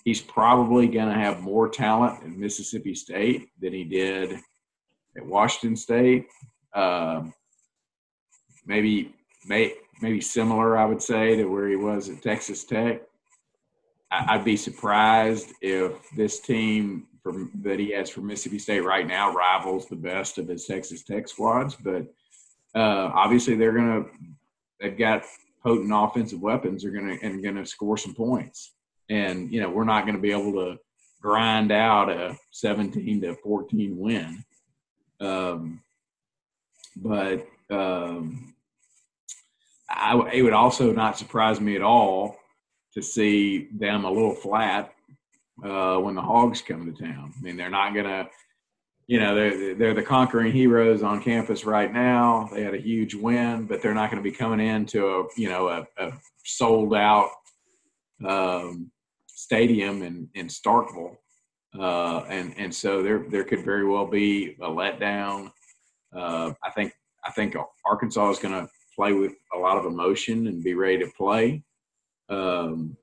[0.04, 4.38] he's probably going to have more talent in Mississippi State than he did
[5.16, 6.26] at Washington State.
[6.74, 7.34] Um,
[8.64, 13.02] maybe, may, maybe similar, I would say, to where he was at Texas Tech.
[14.10, 19.06] I, I'd be surprised if this team from that he has for Mississippi State right
[19.06, 21.76] now rivals the best of his Texas Tech squads.
[21.76, 22.02] But
[22.74, 24.04] uh, obviously, they're gonna
[24.80, 25.24] they've got
[25.62, 26.82] potent offensive weapons.
[26.82, 28.72] They're gonna and gonna score some points.
[29.08, 30.78] And you know, we're not going to be able to
[31.20, 34.44] grind out a 17 to 14 win.
[35.20, 35.80] Um,
[36.96, 38.54] but um,
[39.92, 42.36] I, it would also not surprise me at all
[42.94, 44.92] to see them a little flat
[45.64, 47.32] uh, when the Hogs come to town.
[47.36, 48.28] I mean, they're not gonna
[49.06, 52.48] you know they're they're the conquering heroes on campus right now.
[52.52, 55.48] They had a huge win, but they're not going to be coming into a you
[55.48, 56.12] know a, a
[56.44, 57.30] sold out
[58.26, 58.90] um,
[59.26, 61.16] stadium in in Starkville,
[61.78, 65.50] uh, and and so there there could very well be a letdown.
[66.16, 66.92] Uh, I think
[67.24, 70.98] I think Arkansas is going to play with a lot of emotion and be ready
[70.98, 71.62] to play.
[72.28, 72.96] Um,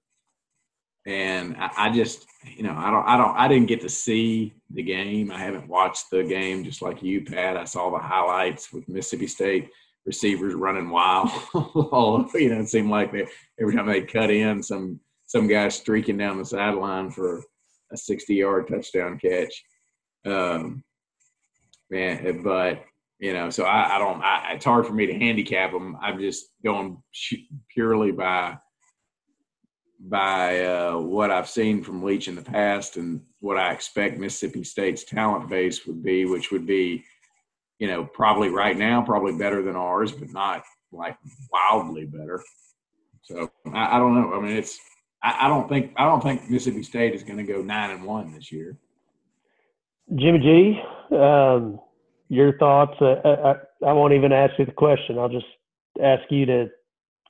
[1.05, 2.25] and I, I, just,
[2.55, 5.31] you know, I don't, I don't, I didn't get to see the game.
[5.31, 7.57] I haven't watched the game just like you, Pat.
[7.57, 9.69] I saw the highlights with Mississippi State
[10.05, 11.29] receivers running wild.
[11.53, 13.27] All you know, it seemed like they,
[13.59, 17.43] every time they cut in, some some guy streaking down the sideline for
[17.91, 19.63] a 60-yard touchdown catch.
[20.25, 20.83] Um,
[21.91, 22.83] man, but
[23.19, 24.21] you know, so I, I don't.
[24.21, 25.97] I, it's hard for me to handicap them.
[26.01, 27.01] I'm just going
[27.69, 28.57] purely by
[29.99, 34.63] by uh, what I've seen from Leach in the past and what I expect Mississippi
[34.63, 37.03] State's talent base would be, which would be,
[37.79, 41.17] you know, probably right now probably better than ours, but not like
[41.51, 42.41] wildly better.
[43.23, 44.33] So I, I don't know.
[44.33, 44.79] I mean, it's
[45.21, 48.05] I, I, don't think I don't think Mississippi State is going to go nine and
[48.05, 48.77] one this year.
[50.15, 51.79] Jimmy G, um,
[52.29, 52.95] your thoughts.
[53.01, 55.17] Uh, I, uh, uh, I won't even ask you the question.
[55.17, 55.45] I'll just
[56.01, 56.69] ask you to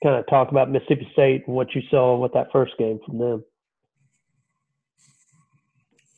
[0.03, 3.17] kind of talk about Mississippi State and what you saw with that first game from
[3.17, 3.43] them.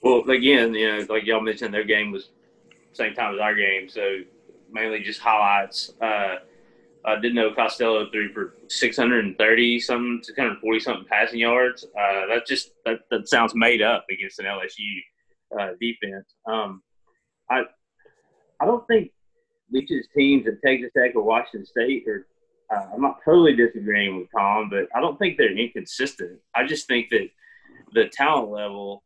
[0.01, 2.29] Well, again, you know, like y'all mentioned, their game was
[2.93, 4.19] same time as our game, so
[4.71, 5.91] mainly just highlights.
[6.01, 6.37] Uh,
[7.05, 11.83] I didn't know Costello threw for 630 something, 640 something passing yards.
[11.83, 16.33] Uh, that just that, that sounds made up against an LSU uh, defense.
[16.45, 16.81] Um,
[17.49, 17.63] I
[18.61, 19.11] I don't think
[19.71, 22.27] Leach's teams at Texas Tech or Washington State are.
[22.73, 26.39] Uh, I'm not totally disagreeing with Tom, but I don't think they're inconsistent.
[26.55, 27.29] I just think that
[27.93, 29.03] the talent level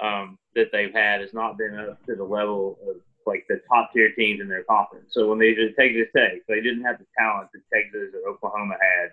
[0.00, 3.90] um, that they've had has not been up to the level of like the top
[3.92, 5.12] tier teams in their conference.
[5.12, 8.74] So when they did Texas Tech, they didn't have the talent that Texas or Oklahoma
[8.80, 9.12] had.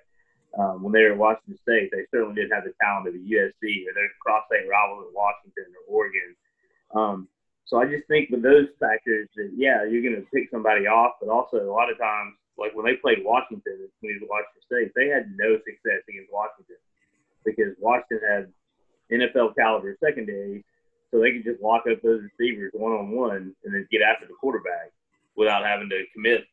[0.56, 3.20] Um, when they were at Washington State, they certainly didn't have the talent of the
[3.20, 6.36] USC or their cross-state rivals at Washington or Oregon.
[6.94, 7.28] Um,
[7.66, 11.14] so I just think with those factors that yeah, you're going to pick somebody off,
[11.22, 14.62] but also a lot of times, like when they played Washington, when he was Washington
[14.66, 16.78] State, they had no success against Washington
[17.46, 18.54] because Washington had
[19.12, 20.64] NFL caliber secondary,
[21.12, 24.28] so they could just lock up those receivers one on one and then get after
[24.28, 24.92] the quarterback
[25.36, 26.46] without having to commit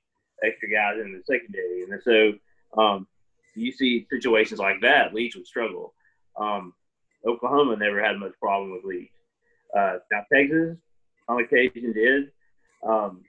[0.42, 1.82] extra guys in the secondary.
[1.82, 3.06] And so um,
[3.54, 5.94] you see situations like that, Leach would struggle.
[6.36, 6.72] Um,
[7.26, 9.10] Oklahoma never had much problem with Leach.
[9.76, 10.76] Uh, now Texas,
[11.30, 12.32] on occasion did.
[12.86, 13.22] Um,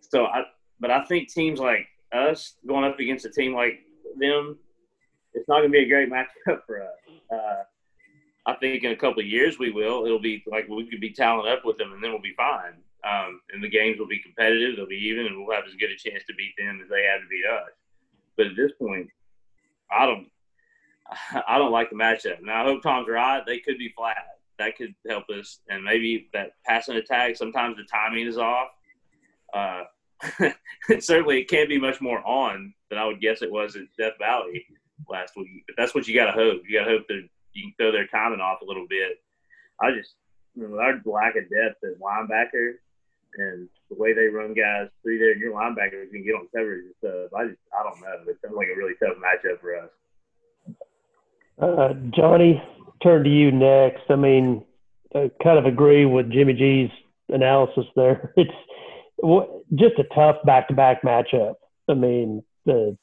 [0.00, 0.44] so I,
[0.80, 3.80] but I think teams like us going up against a team like
[4.18, 4.58] them,
[5.34, 6.88] it's not going to be a great matchup for us.
[7.32, 7.62] Uh,
[8.46, 10.06] I think in a couple of years we will.
[10.06, 12.74] It'll be like we could be talent up with them, and then we'll be fine.
[13.04, 14.76] Um, and the games will be competitive.
[14.76, 17.04] They'll be even, and we'll have as good a chance to beat them as they
[17.04, 17.70] have to beat us.
[18.36, 19.08] But at this point,
[19.92, 20.28] I don't,
[21.48, 22.40] I don't like the matchup.
[22.40, 23.44] Now I hope Tom's right.
[23.46, 25.60] They could be flat that could help us.
[25.68, 28.68] And maybe that passing attack, sometimes the timing is off.
[29.54, 29.84] Uh,
[31.00, 34.14] certainly, it can't be much more on than I would guess it was at Death
[34.18, 34.66] Valley
[35.08, 35.64] last week.
[35.66, 36.62] But that's what you got to hope.
[36.66, 39.18] You got to hope that you can throw their timing off a little bit.
[39.80, 40.14] I just,
[40.54, 42.74] you know, our lack of depth at linebacker
[43.36, 46.94] and the way they run guys through there, your linebackers can get on coverage and
[46.98, 47.38] stuff.
[47.38, 48.30] I just, I don't know.
[48.30, 49.90] It sounds like a really tough matchup for us.
[51.60, 52.62] Uh, Johnny,
[53.02, 54.02] turn to you next.
[54.10, 54.64] I mean,
[55.14, 56.90] I kind of agree with Jimmy G's
[57.28, 58.32] analysis there.
[59.20, 61.54] It's just a tough back-to-back matchup.
[61.88, 62.96] I mean, the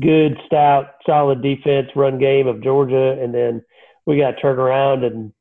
[0.00, 3.64] good, stout, solid defense run game of Georgia, and then
[4.06, 5.32] we got to turn around and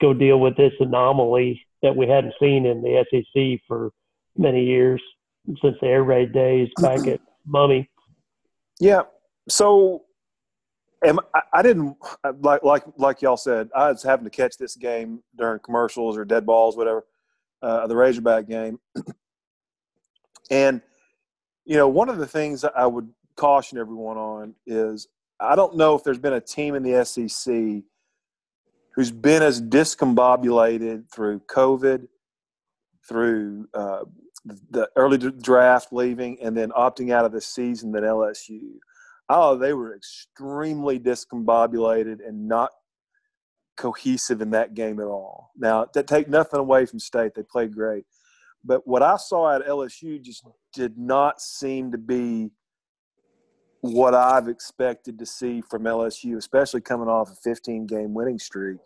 [0.00, 3.90] go deal with this anomaly that we hadn't seen in the SEC for
[4.36, 5.02] many years
[5.60, 7.88] since the air raid days back at Mumme.
[8.78, 9.02] Yeah.
[9.48, 10.05] So
[11.06, 11.96] Am, I, I didn't
[12.40, 13.68] like like like y'all said.
[13.74, 17.06] I was having to catch this game during commercials or dead balls, whatever,
[17.62, 18.80] uh, the Razorback game.
[20.50, 20.82] and
[21.64, 25.06] you know, one of the things I would caution everyone on is
[25.38, 27.84] I don't know if there's been a team in the SEC
[28.94, 32.08] who's been as discombobulated through COVID,
[33.06, 34.00] through uh,
[34.70, 38.78] the early draft leaving, and then opting out of the season than LSU
[39.28, 42.70] oh, they were extremely discombobulated and not
[43.76, 45.50] cohesive in that game at all.
[45.56, 48.04] Now, to take nothing away from State, they played great.
[48.64, 52.50] But what I saw at LSU just did not seem to be
[53.80, 58.78] what I've expected to see from LSU, especially coming off a 15 game winning streak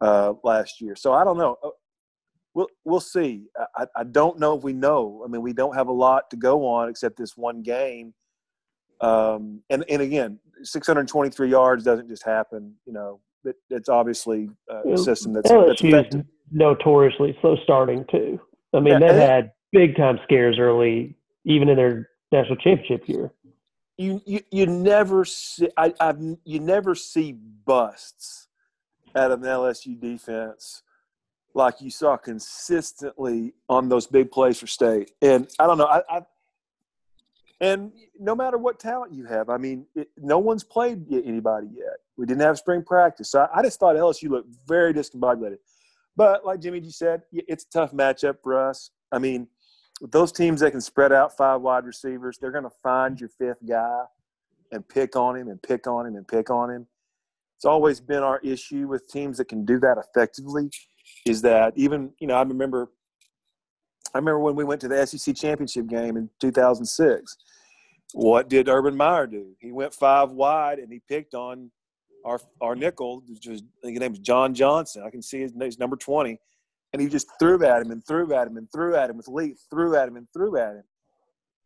[0.00, 0.96] uh, last year.
[0.96, 1.56] So I don't know.
[1.62, 1.70] Uh,
[2.54, 3.44] we'll we'll see.
[3.76, 5.22] I, I don't know if we know.
[5.24, 8.12] I mean, we don't have a lot to go on except this one game.
[9.00, 12.74] Um, and and again, 623 yards doesn't just happen.
[12.86, 16.16] You know, it, it's obviously a system that's, that's
[16.50, 18.40] notoriously slow starting too.
[18.74, 23.30] I mean, yeah, they've had big time scares early, even in their national championship year.
[23.98, 28.48] You you, you never see I, I've you never see busts
[29.14, 30.82] out of an LSU defense
[31.56, 35.10] like you saw consistently on those big plays for state.
[35.22, 36.20] And I don't know, I, I
[37.60, 41.96] and no matter what talent you have, I mean, it, no one's played anybody yet.
[42.16, 45.58] We didn't have spring practice, so I, I just thought LSU looked very discombobulated.
[46.16, 48.90] But like Jimmy G said, it's a tough matchup for us.
[49.12, 49.48] I mean,
[50.00, 53.66] those teams that can spread out five wide receivers, they're going to find your fifth
[53.66, 54.02] guy
[54.72, 56.86] and pick on him and pick on him and pick on him.
[57.56, 60.70] It's always been our issue with teams that can do that effectively
[61.24, 62.90] is that even you know I remember
[64.16, 67.36] I remember when we went to the SEC championship game in 2006.
[68.14, 69.48] What did Urban Meyer do?
[69.60, 71.70] He went five wide and he picked on
[72.24, 75.02] our our nickel, was, I think his name was John Johnson.
[75.06, 76.38] I can see his number 20,
[76.94, 79.28] and he just threw at him and threw at him and threw at him with
[79.28, 80.84] Leak, threw at him and threw at him.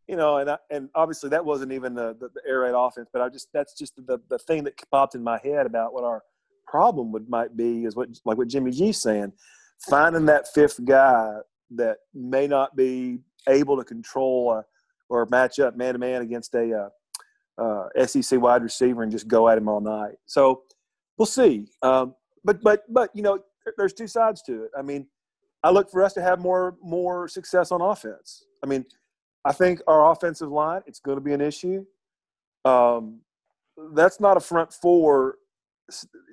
[0.09, 3.09] You know, and I, and obviously that wasn't even the, the, the air raid offense,
[3.13, 6.03] but I just that's just the the thing that popped in my head about what
[6.03, 6.23] our
[6.67, 9.33] problem would might be is what like what Jimmy G's saying,
[9.89, 11.37] finding that fifth guy
[11.71, 14.65] that may not be able to control a,
[15.09, 16.91] or match up man to man against a
[17.59, 20.17] uh, uh, SEC wide receiver and just go at him all night.
[20.27, 20.63] So
[21.19, 21.67] we'll see.
[21.83, 23.39] Um, but but but you know,
[23.77, 24.71] there's two sides to it.
[24.77, 25.07] I mean,
[25.63, 28.45] I look for us to have more more success on offense.
[28.63, 28.85] I mean,
[29.45, 31.85] I think our offensive line it's going to be an issue.
[32.65, 33.21] Um,
[33.95, 35.37] that's not a front four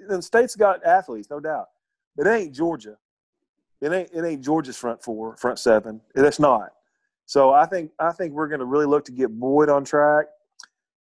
[0.08, 1.68] the state's got athletes, no doubt.
[2.18, 2.98] It ain't Georgia.
[3.82, 6.02] It ain't it ain't Georgia's front four, front seven.
[6.16, 6.72] That's not.
[7.26, 10.28] So I think I think we're going to really look to get Boyd on track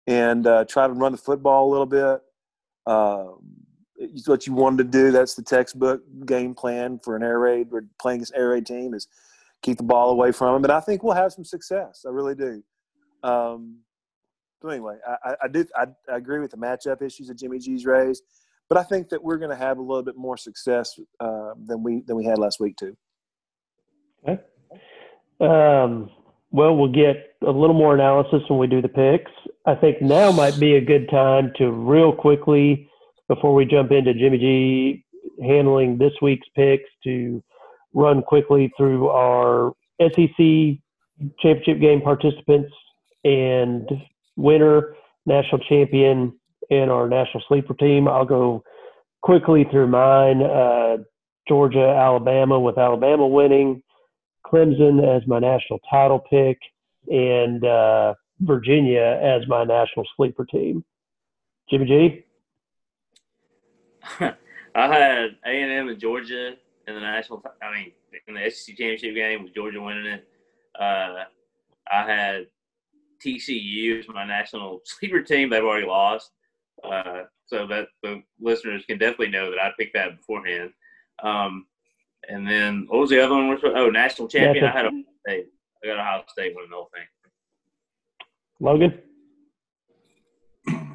[0.07, 2.21] and uh, try to run the football a little bit.
[2.85, 3.25] Uh,
[3.95, 5.11] it's what you wanted to do.
[5.11, 7.69] That's the textbook game plan for an air raid.
[7.69, 9.07] We're playing this air raid team is
[9.61, 12.05] keep the ball away from them, and I think we'll have some success.
[12.07, 12.63] I really do.
[13.23, 13.77] Um,
[14.61, 17.85] so anyway, I, I do I, I, agree with the matchup issues that Jimmy G's
[17.85, 18.23] raised
[18.73, 21.83] but I think that we're going to have a little bit more success uh, than
[21.83, 22.97] we than we had last week too.
[24.27, 24.41] Okay.
[25.39, 26.09] Um,
[26.49, 29.29] well, we'll get a little more analysis when we do the picks.
[29.67, 32.89] I think now might be a good time to real quickly
[33.27, 35.05] before we jump into Jimmy G
[35.39, 37.43] handling this week's picks to
[37.93, 40.79] run quickly through our SEC
[41.39, 42.73] championship game participants
[43.23, 43.87] and
[44.35, 44.95] winner,
[45.27, 46.33] national champion,
[46.81, 48.07] in our national sleeper team.
[48.07, 48.63] I'll go
[49.21, 50.41] quickly through mine.
[50.41, 50.97] Uh,
[51.47, 53.81] Georgia, Alabama, with Alabama winning.
[54.45, 56.59] Clemson as my national title pick,
[57.07, 60.83] and uh, Virginia as my national sleeper team.
[61.69, 62.25] Jimmy G.
[64.75, 66.55] I had A and M and Georgia
[66.87, 67.43] in the national.
[67.61, 67.91] I mean,
[68.27, 70.27] in the SEC championship game with Georgia winning it.
[70.79, 71.23] Uh,
[71.91, 72.47] I had
[73.23, 75.49] TCU as my national sleeper team.
[75.49, 76.31] They've already lost.
[76.83, 80.71] Uh, so that the listeners can definitely know that I picked that beforehand.
[81.21, 81.67] Um,
[82.29, 83.57] and then what was the other one?
[83.63, 84.65] Oh, national champion.
[84.65, 85.47] I had Ohio State.
[85.83, 87.05] I got Ohio State winning the whole thing.
[88.59, 88.99] Logan.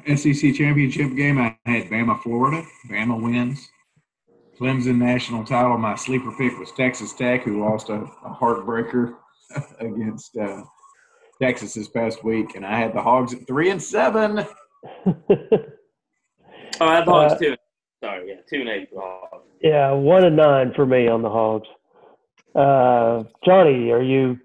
[0.17, 1.37] SEC championship game.
[1.37, 2.65] I had Bama, Florida.
[2.89, 3.69] Bama wins.
[4.59, 5.77] Clemson national title.
[5.77, 9.15] My sleeper pick was Texas Tech, who lost a, a heartbreaker
[9.79, 10.63] against uh,
[11.41, 14.45] Texas this past week, and I had the Hogs at three and seven.
[16.79, 17.55] Oh, I have Hogs uh, too.
[18.03, 19.45] Sorry, yeah, two and eight Hogs.
[19.61, 21.67] Yeah, one and nine for me on the Hogs.
[22.55, 24.39] Uh, Johnny, are you?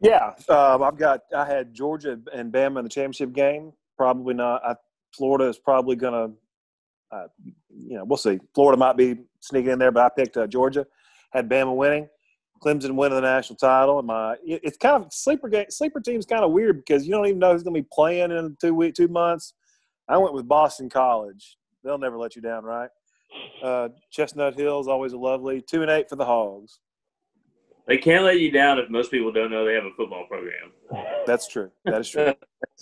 [0.00, 1.22] Yeah, uh, I've got.
[1.34, 3.72] I had Georgia and Bama in the championship game.
[3.96, 4.64] Probably not.
[4.64, 4.76] I,
[5.12, 6.36] Florida is probably going to.
[7.16, 7.26] Uh,
[7.70, 8.38] you know, we'll see.
[8.54, 10.86] Florida might be sneaking in there, but I picked uh, Georgia.
[11.32, 12.08] Had Bama winning.
[12.62, 13.98] Clemson winning the national title.
[13.98, 15.66] And my it's kind of sleeper game.
[15.68, 18.30] Sleeper team's kind of weird because you don't even know who's going to be playing
[18.30, 19.54] in two week, two months.
[20.08, 21.56] I went with Boston College.
[21.82, 22.90] They'll never let you down, right?
[23.62, 26.80] Uh, Chestnut Hill's always a lovely two and eight for the Hogs.
[27.86, 30.72] They can't let you down if most people don't know they have a football program.
[31.26, 31.70] That's true.
[31.84, 32.34] That is true.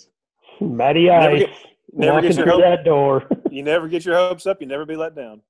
[0.61, 1.23] Matty Ice.
[1.23, 1.49] Never get,
[1.93, 3.27] never get your hope, that door.
[3.51, 4.61] you never get your hopes up.
[4.61, 5.41] You never be let down.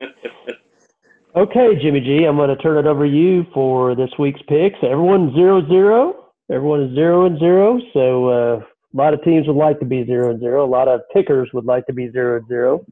[1.36, 4.76] okay, Jimmy G, I'm going to turn it over to you for this week's picks.
[4.82, 6.30] Everyone's zero zero.
[6.50, 7.78] Everyone is zero and zero.
[7.92, 8.64] So uh,
[8.94, 10.64] a lot of teams would like to be zero and zero.
[10.64, 12.86] A lot of pickers would like to be zero and zero.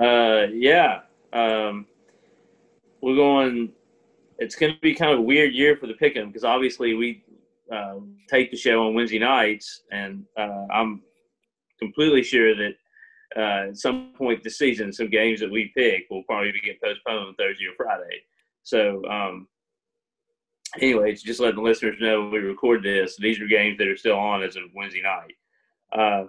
[0.00, 1.00] Uh, yeah.
[1.32, 1.86] Um,
[3.02, 3.72] we're going.
[4.38, 7.24] It's going to be kind of a weird year for the Pick'em because obviously we
[7.72, 7.96] uh,
[8.28, 11.02] take the show on Wednesday nights, and uh, I'm
[11.78, 12.74] completely sure that
[13.36, 16.80] uh, at some point this season, some games that we pick will probably be get
[16.82, 18.22] postponed on Thursday or Friday.
[18.62, 19.48] So, um,
[20.80, 23.16] anyway, just letting the listeners know we record this.
[23.16, 25.34] These are games that are still on as of Wednesday night.
[25.92, 26.26] Uh,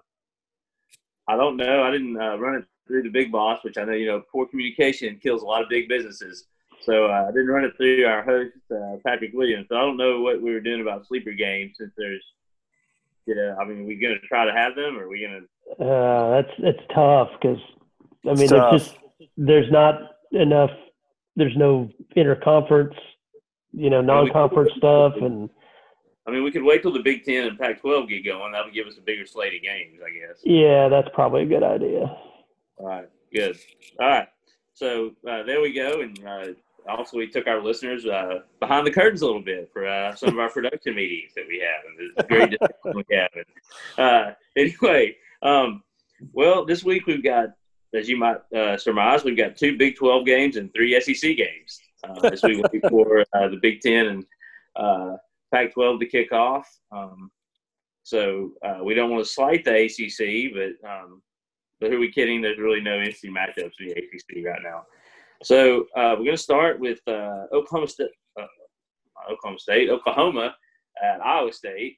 [1.27, 1.83] I don't know.
[1.83, 4.45] I didn't uh, run it through the big boss, which I know you know poor
[4.45, 6.47] communication kills a lot of big businesses.
[6.81, 9.67] So uh, I didn't run it through our host uh, Patrick Williams.
[9.69, 12.23] So I don't know what we were doing about sleeper games since there's,
[13.25, 15.21] you know, I mean, are we going to try to have them, or are we
[15.21, 15.47] going
[15.79, 15.83] to?
[15.83, 17.59] Uh, that's it's tough because
[18.25, 18.97] I mean, it's, it's just
[19.37, 19.95] there's not
[20.31, 20.71] enough.
[21.35, 22.95] There's no interconference,
[23.74, 25.49] you know, non-conference stuff, and
[26.28, 28.53] I mean, we could wait till the Big Ten and Pac-12 get going.
[28.53, 30.39] That would give us a bigger slate of games, I guess.
[30.43, 32.15] Yeah, that's probably a good idea.
[32.78, 33.57] All right, good.
[33.99, 34.28] All right,
[34.74, 36.45] so uh, there we go, and uh,
[36.88, 40.30] also we took our listeners uh, behind the curtains a little bit for uh, some
[40.30, 43.30] of our production meetings that we have and the great we have.
[43.97, 45.84] Uh, anyway, um,
[46.32, 47.49] well, this week we've got,
[47.93, 51.80] as you might uh, surmise, we've got two Big 12 games and three SEC games.
[52.03, 54.25] Uh, this week for uh, the Big 10 and
[55.53, 56.67] Pac-12 to kick off.
[56.91, 57.31] Um,
[58.03, 58.51] so
[58.83, 61.21] we don't want to slight the ACC, but um,
[61.79, 62.41] but who are we kidding?
[62.41, 64.83] There's really no NC matchups in the ACC right now.
[65.43, 68.45] So uh, we're going to start with uh, Oklahoma State, uh,
[69.29, 70.55] Oklahoma State, Oklahoma
[71.03, 71.97] at Iowa State.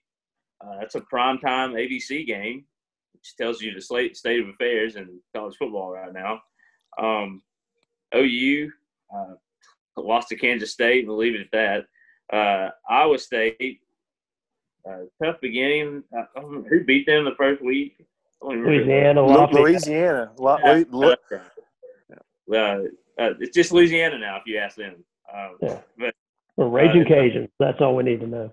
[0.59, 2.65] Uh, that's a primetime ABC game,
[3.13, 6.41] which tells you the state of affairs in college football right now.
[6.97, 7.43] Um,
[8.15, 8.71] OU
[9.15, 9.33] uh,
[9.97, 11.07] lost to Kansas State.
[11.07, 11.85] We'll leave it at
[12.31, 12.35] that.
[12.35, 13.81] Uh, Iowa State,
[15.23, 16.03] tough beginning.
[16.35, 17.97] who beat them the first week?
[18.41, 19.25] Louisiana.
[19.25, 20.31] Louisiana.
[20.37, 21.47] Louisiana
[23.17, 24.95] uh, it's just Louisiana now, if you ask them.
[25.33, 25.79] Um, yeah.
[25.97, 26.15] But,
[26.57, 27.49] well, Raging uh, Cajuns.
[27.59, 28.51] That's all we need to know.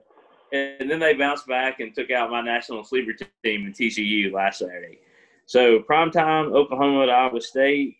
[0.52, 3.12] And then they bounced back and took out my national sleeper
[3.42, 4.98] team in TCU last Saturday.
[5.46, 7.96] So prime time, Oklahoma at Iowa State.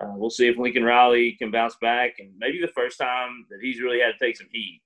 [0.00, 3.60] Uh, we'll see if Lincoln Riley can bounce back, and maybe the first time that
[3.62, 4.80] he's really had to take some heat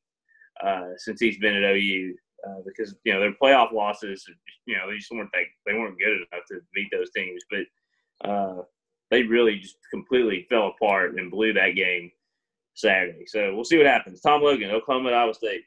[0.62, 2.14] uh, since he's been at OU.
[2.46, 4.24] Uh, because you know their playoff losses,
[4.66, 7.42] you know they just weren't they, they weren't good enough to beat those teams.
[7.50, 8.62] But uh,
[9.10, 12.12] they really just completely fell apart and blew that game
[12.74, 13.24] Saturday.
[13.26, 14.20] So we'll see what happens.
[14.20, 15.62] Tom Logan, Oklahoma Iowa State.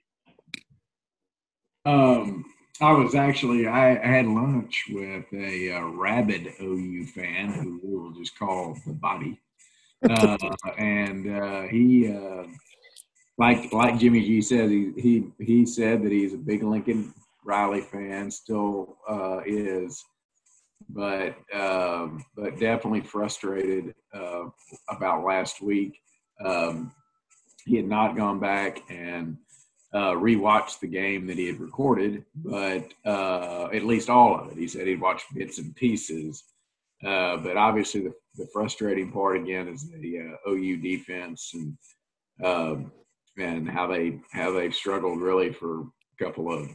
[1.86, 2.46] Um,
[2.82, 7.96] I was actually I, I had lunch with a uh, rabid OU fan who we
[7.96, 9.40] will just call the body,
[10.10, 10.38] uh,
[10.78, 12.44] and uh, he uh,
[13.38, 17.14] like like Jimmy G said he he he said that he's a big Lincoln
[17.46, 20.04] Riley fan, still uh, is
[20.90, 24.46] but um, but definitely frustrated uh,
[24.90, 26.02] about last week.
[26.44, 26.92] Um,
[27.66, 29.38] he had not gone back and
[29.94, 34.58] uh, rewatched the game that he had recorded, but uh, at least all of it.
[34.58, 36.44] He said he'd watched bits and pieces.
[37.06, 41.78] Uh, but obviously, the, the, frustrating part again is the uh, OU defense and
[42.44, 42.92] um,
[43.40, 46.70] and how they how they've struggled really for a couple of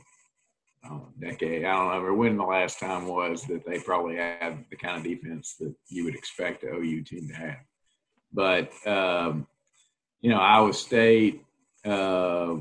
[0.89, 1.64] know, decade.
[1.64, 5.05] I don't know when the last time was that they probably had the kind of
[5.05, 7.59] defense that you would expect the OU team to have.
[8.33, 9.47] But um,
[10.21, 11.45] you know, Iowa State
[11.85, 12.57] uh,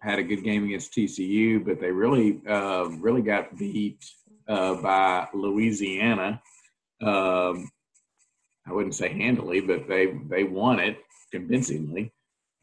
[0.00, 4.04] had a good game against TCU, but they really uh, really got beat
[4.48, 6.40] uh, by Louisiana.
[7.02, 7.70] Um,
[8.66, 10.98] I wouldn't say handily, but they they won it
[11.32, 12.12] convincingly.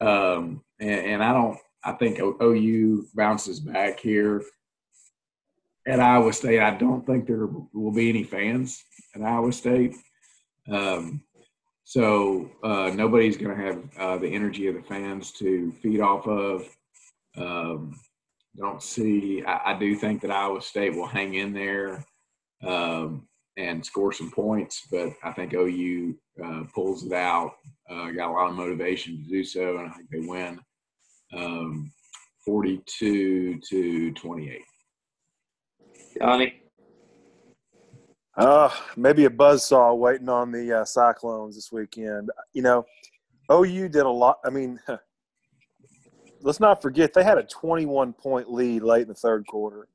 [0.02, 1.58] Um, and, and I don't.
[1.86, 4.42] I think OU bounces back here
[5.86, 6.62] at Iowa State.
[6.62, 8.84] I don't think there will be any fans
[9.16, 9.96] at Iowa State.
[10.72, 11.22] Um,
[11.84, 16.28] so uh, nobody's going to have uh, the energy of the fans to feed off
[16.28, 16.66] of.
[17.38, 18.00] Um,
[18.56, 19.44] don't see.
[19.46, 22.06] I, I, do think that Iowa State will hang in there
[22.64, 23.28] um,
[23.58, 27.54] and score some points, but I think OU uh, pulls it out.
[27.90, 30.60] Uh, got a lot of motivation to do so, and I think they win
[31.36, 31.92] um,
[32.46, 34.62] 42 to 28.
[36.20, 36.62] Johnny?
[38.36, 42.32] Uh, maybe a buzz saw waiting on the uh, Cyclones this weekend.
[42.54, 42.86] You know,
[43.52, 44.40] OU did a lot.
[44.44, 44.80] I mean,
[46.44, 49.88] let's not forget they had a 21 point lead late in the third quarter.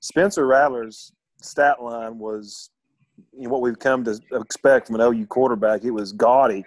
[0.00, 2.70] Spencer Rattler's stat line was
[3.32, 5.84] you know, what we've come to expect from an OU quarterback.
[5.84, 6.64] It was gaudy,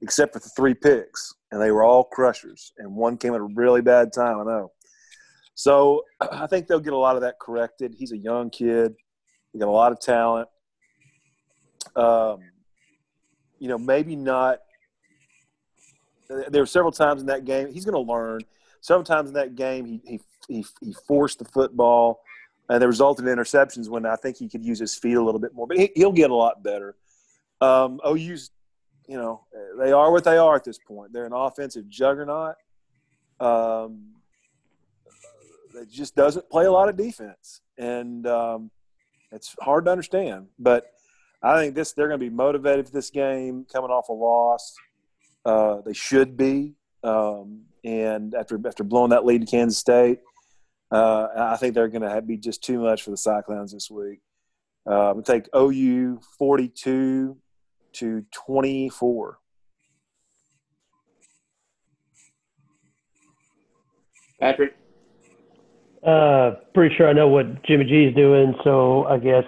[0.00, 2.72] except for the three picks, and they were all crushers.
[2.78, 4.40] And one came at a really bad time.
[4.40, 4.72] I know.
[5.54, 7.94] So I think they'll get a lot of that corrected.
[7.96, 8.94] He's a young kid.
[9.52, 10.48] He got a lot of talent.
[11.94, 12.40] Um,
[13.58, 14.58] you know, maybe not
[16.48, 17.72] there were several times in that game.
[17.72, 18.40] He's going to learn.
[18.82, 22.20] Several times in that game, he, he he he forced the football,
[22.68, 25.40] and the resulted in interceptions when I think he could use his feet a little
[25.40, 25.68] bit more.
[25.68, 26.96] But he, will get a lot better.
[27.60, 28.50] Um, OU's,
[29.06, 29.44] you know,
[29.78, 31.12] they are what they are at this point.
[31.12, 32.56] They're an offensive juggernaut.
[33.38, 34.14] Um,
[35.76, 38.70] it just doesn't play a lot of defense, and um,
[39.30, 40.48] it's hard to understand.
[40.58, 40.92] But
[41.40, 44.74] I think this they're going to be motivated for this game, coming off a loss.
[45.44, 46.74] Uh, they should be,
[47.04, 50.20] um, and after after blowing that lead to Kansas State,
[50.90, 54.20] uh, I think they're going to be just too much for the Cyclones this week.
[54.88, 57.36] Uh, I'm going to take OU 42
[57.94, 59.38] to 24.
[64.40, 64.74] Patrick.
[66.04, 69.44] Uh, pretty sure I know what Jimmy G is doing, so I guess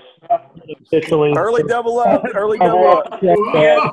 [0.87, 3.19] officially early double up, early double up.
[3.21, 3.91] Yeah.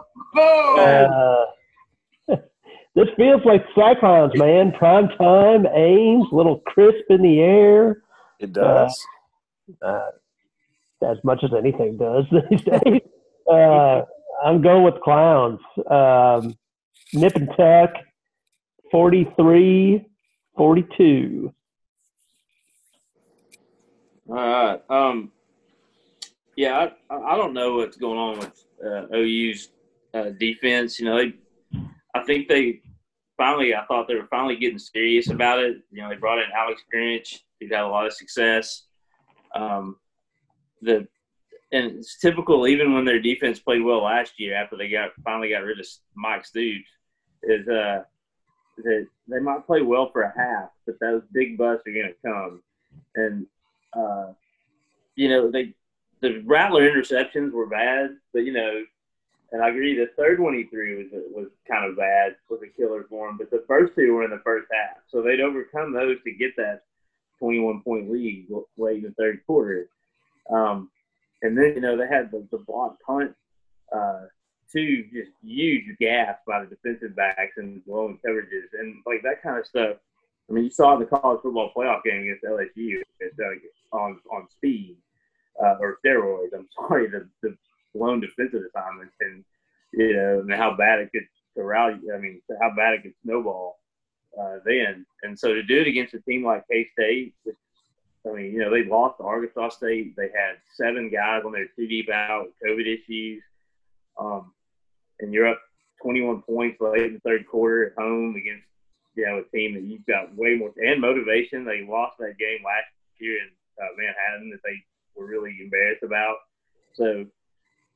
[2.96, 4.72] Uh, this feels like Cyclones, man.
[4.74, 8.04] Prime time, Ames, little crisp in the air.
[8.40, 8.98] It does.
[9.82, 10.12] Uh, uh,
[11.04, 13.02] as much as anything does these days.
[13.50, 14.02] Uh,
[14.44, 15.60] I'm going with clowns.
[15.90, 16.56] Um,
[17.14, 17.92] nip and tuck,
[18.92, 20.06] 43,
[20.58, 21.54] 42.
[24.30, 24.82] All right.
[24.90, 25.32] Um,
[26.56, 29.70] yeah, I, I don't know what's going on with uh, OU's
[30.14, 31.00] uh, defense.
[31.00, 31.34] You know, they,
[32.14, 32.82] I think they
[33.38, 35.78] finally, I thought they were finally getting serious about it.
[35.92, 38.84] You know, they brought in Alex Grinch, who's had a lot of success.
[39.56, 39.98] Um,
[40.82, 41.08] the
[41.74, 45.50] and it's typical, even when their defense played well last year after they got finally
[45.50, 46.90] got rid of Mike Stoops,
[47.44, 48.04] is uh,
[48.78, 52.62] that they might play well for a half, but those big busts are to come.
[53.16, 53.48] And
[53.94, 54.34] uh,
[55.16, 55.74] you know, they
[56.22, 58.84] the Rattler interceptions were bad, but you know,
[59.52, 62.68] and I agree the third one he threw was was kind of bad, was a
[62.68, 63.38] killer for him.
[63.38, 66.56] But the first two were in the first half, so they'd overcome those to get
[66.58, 66.84] that
[67.40, 68.48] 21 point lead
[68.78, 69.90] late in the third quarter.
[70.50, 70.90] Um,
[71.42, 73.34] and then you know they had the, the block punt,
[73.94, 74.22] uh,
[74.72, 79.58] two just huge gaps by the defensive backs and blowing coverages and like that kind
[79.58, 79.98] of stuff.
[80.50, 83.02] I mean, you saw in the college football playoff game against LSU.
[83.20, 84.98] It's like on on speed
[85.62, 86.54] uh, or steroids.
[86.56, 87.58] I'm sorry, the, the
[87.94, 89.44] blown defensive assignments and
[89.94, 91.98] you know and how bad it could corral.
[92.14, 93.80] I mean, how bad it could snowball
[94.40, 95.06] uh, then.
[95.24, 97.34] And so to do it against a team like K State,
[98.28, 100.16] I mean, you know, they lost to Arkansas State.
[100.16, 103.42] They had seven guys on their two deep out with COVID issues.
[104.20, 104.54] Um,
[105.20, 105.60] and you're up
[106.04, 108.66] 21 points late in the third quarter at home against
[109.16, 111.66] you know a team that you've got way more and motivation.
[111.66, 112.88] They lost that game last
[113.20, 113.50] year in
[113.82, 114.78] uh, Manhattan that they
[115.16, 116.38] were really embarrassed about.
[116.94, 117.26] So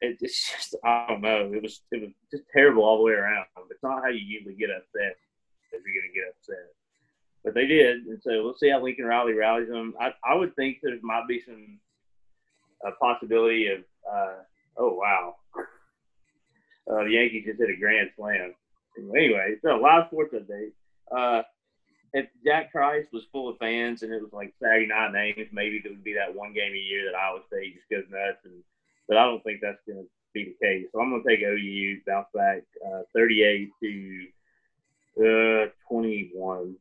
[0.01, 1.51] it, it's just I don't know.
[1.53, 3.45] It was it was just terrible all the way around.
[3.69, 5.17] It's not how you usually get upset
[5.71, 6.71] if you're to get upset,
[7.43, 9.93] but they did, and so we'll see how Lincoln Riley rallies them.
[9.99, 11.79] I I would think there might be some
[12.85, 13.79] a possibility of
[14.11, 14.35] uh,
[14.77, 15.35] oh wow,
[16.91, 18.53] uh, the Yankees just hit a grand slam.
[18.97, 20.71] Anyway, so live sports update.
[21.11, 21.43] Uh,
[22.15, 25.81] if Jack Trice was full of fans and it was like Saturday night names, maybe
[25.83, 28.39] there would be that one game a year that Iowa State just goes nuts.
[28.45, 28.63] And
[29.07, 30.87] but I don't think that's going to be the case.
[30.91, 34.27] So I'm going to take OU bounce back uh, 38 to
[35.19, 36.75] uh, 21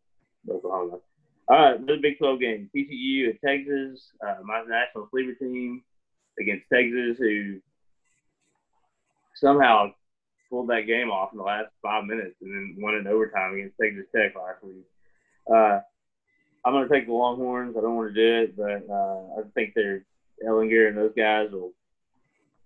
[0.50, 0.98] Oklahoma.
[1.46, 2.70] All right, the Big 12 game.
[2.74, 5.82] TCU at Texas, uh, my national sleeper team
[6.40, 7.60] against Texas, who
[9.34, 9.92] somehow
[10.48, 13.76] pulled that game off in the last five minutes and then won in overtime against
[13.80, 14.84] Texas Tech last week.
[15.50, 15.80] Uh,
[16.64, 17.76] I'm going to take the Longhorns.
[17.76, 20.04] I don't want to do it, but uh, I think they're
[20.46, 21.72] Ehlinger and those guys will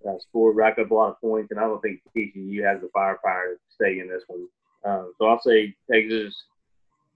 [0.07, 3.55] uh, rack up a lot of points, and I don't think TCU has the firepower
[3.55, 4.47] to stay in this one.
[4.85, 6.35] Um, so I'll say Texas.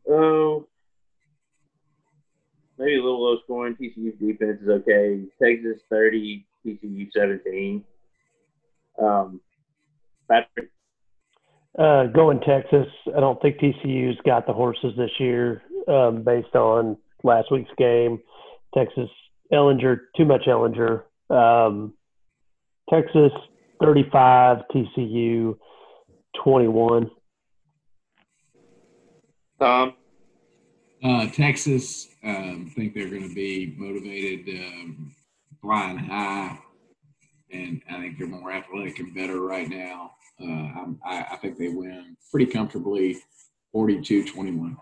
[0.08, 0.66] Oh,
[2.78, 3.76] maybe a little low scoring.
[3.76, 5.22] TCU's defense is okay.
[5.40, 7.84] Texas 30, TCU 17.
[9.00, 9.40] Um,
[10.28, 10.70] Patrick.
[11.78, 12.88] Uh, going Texas.
[13.16, 18.20] I don't think TCU's got the horses this year um, based on last week's game.
[18.74, 19.08] Texas,
[19.52, 21.04] Ehlinger, too much Ehlinger.
[21.30, 21.94] Um,
[22.92, 23.32] Texas
[23.80, 25.56] 35, TCU
[26.44, 27.10] 21.
[29.58, 29.94] Tom?
[31.02, 35.14] Uh, Texas, um, think they're going to be motivated, um,
[35.62, 36.58] flying high,
[37.50, 40.12] and I think they're more athletic and better right now.
[40.38, 43.16] Uh, I, I think they win pretty comfortably,
[43.74, 44.76] 42-21.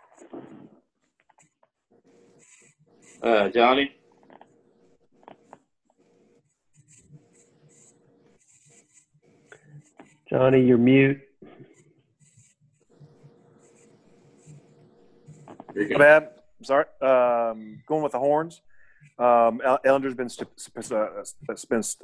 [3.22, 3.99] Uh, Johnny?
[10.30, 11.20] Johnny, you're mute.
[15.98, 16.28] Bad.
[16.62, 16.84] Sorry.
[17.02, 18.62] Um, going with the horns.
[19.18, 20.48] Um, Ehlinger's been st-
[20.92, 21.24] uh,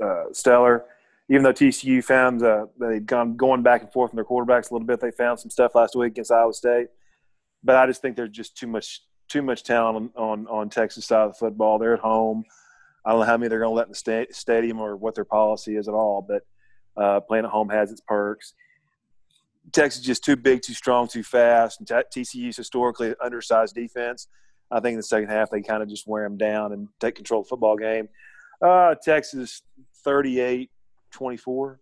[0.05, 0.85] uh, stellar.
[1.29, 4.75] Even though TCU found uh, they'd gone going back and forth in their quarterbacks a
[4.75, 6.89] little bit, they found some stuff last week against Iowa State.
[7.63, 11.07] But I just think there's just too much too much talent on, on, on Texas
[11.07, 11.79] side of the football.
[11.79, 12.45] They're at home.
[13.05, 15.15] I don't know how many they're going to let in the sta- stadium or what
[15.15, 16.43] their policy is at all, but
[16.97, 18.55] uh, playing at home has its perks.
[19.73, 21.81] Texas is just too big, too strong, too fast.
[21.81, 24.29] And TCU's historically undersized defense.
[24.71, 27.15] I think in the second half they kind of just wear them down and take
[27.15, 28.09] control of the football game.
[28.61, 29.63] Uh, Texas
[30.05, 30.71] 38
[31.13, 31.81] 24.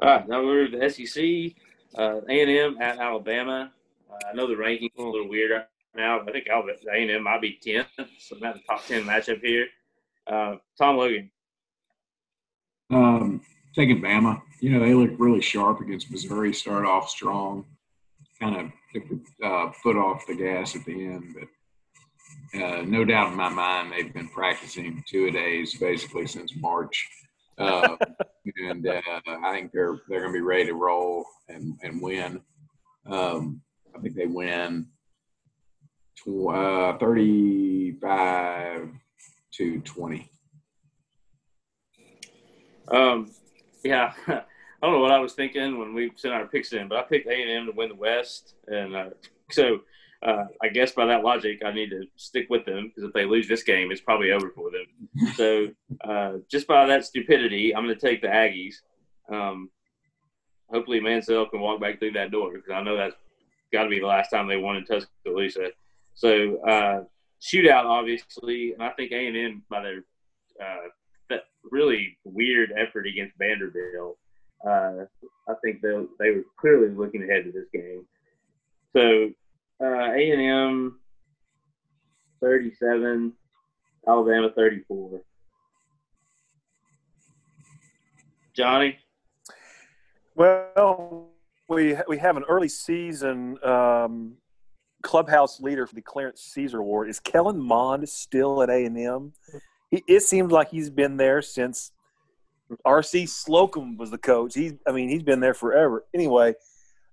[0.00, 1.54] All right, now we're the SEC,
[1.98, 3.70] uh, A&M at Alabama.
[4.10, 6.20] Uh, I know the rankings a little weird right now.
[6.24, 7.86] But I think Alabama, A&M might be 10th,
[8.18, 9.66] so not the top 10 matchup here.
[10.26, 11.30] Uh, Tom Logan.
[12.90, 13.40] Um,
[13.74, 14.42] taking Bama.
[14.60, 17.64] You know, they look really sharp against Missouri, start off strong,
[18.40, 21.34] kind of took the uh, foot off the gas at the end.
[21.34, 26.54] But uh, no doubt in my mind, they've been practicing two a days basically since
[26.56, 27.08] March.
[27.58, 27.96] Uh,
[28.68, 32.40] and uh, I think they're they're going to be ready to roll and, and win.
[33.06, 33.62] Um,
[33.96, 34.86] I think they win
[36.16, 38.88] tw- uh, 35
[39.52, 40.30] to 20.
[42.90, 43.30] Um,
[43.84, 44.42] yeah, I
[44.82, 47.28] don't know what I was thinking when we sent our picks in, but I picked
[47.28, 49.10] A and M to win the West, and uh,
[49.50, 49.80] so
[50.22, 53.24] uh, I guess by that logic, I need to stick with them because if they
[53.24, 55.32] lose this game, it's probably over for them.
[55.34, 55.68] so
[56.08, 58.76] uh, just by that stupidity, I'm going to take the Aggies.
[59.32, 59.70] Um,
[60.70, 63.16] hopefully, Manziel can walk back through that door because I know that's
[63.72, 65.70] got to be the last time they won in Tuscaloosa.
[66.14, 67.04] So uh,
[67.40, 70.04] shootout, obviously, and I think A and M by their
[70.60, 70.88] uh,
[71.70, 74.18] really weird effort against Vanderbilt.
[74.66, 75.04] Uh,
[75.48, 75.88] I think they
[76.18, 78.04] they were clearly looking ahead to this game.
[78.94, 79.30] So
[79.82, 81.00] uh, A and M
[82.40, 83.32] thirty seven,
[84.06, 85.22] Alabama thirty four.
[88.54, 88.98] Johnny.
[90.34, 91.30] Well,
[91.68, 94.34] we we have an early season um,
[95.02, 97.08] clubhouse leader for the Clarence Caesar Award.
[97.08, 99.32] Is Kellen Mond still at A and M?
[99.90, 101.90] It seems like he's been there since
[102.84, 103.26] R.C.
[103.26, 104.54] Slocum was the coach.
[104.54, 106.04] He, I mean, he's been there forever.
[106.14, 106.54] Anyway,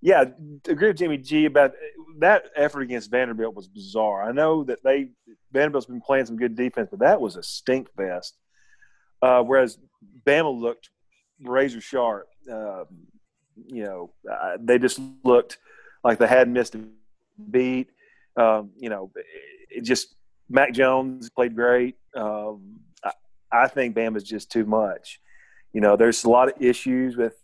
[0.00, 0.24] yeah,
[0.68, 1.72] agree with Jimmy G about
[2.20, 4.22] that effort against Vanderbilt was bizarre.
[4.22, 5.08] I know that they
[5.52, 8.36] Vanderbilt's been playing some good defense, but that was a stink fest.
[9.20, 9.78] Uh, whereas
[10.24, 10.90] Bama looked
[11.42, 12.28] razor sharp.
[12.50, 12.84] Uh,
[13.66, 15.58] you know, uh, they just looked
[16.04, 16.84] like they hadn't missed a
[17.50, 17.88] beat.
[18.36, 19.10] Um, you know,
[19.68, 20.14] it just
[20.48, 21.96] Mac Jones played great.
[22.16, 23.12] Um, I,
[23.52, 25.20] I think Bama's just too much.
[25.72, 27.34] You know, there's a lot of issues with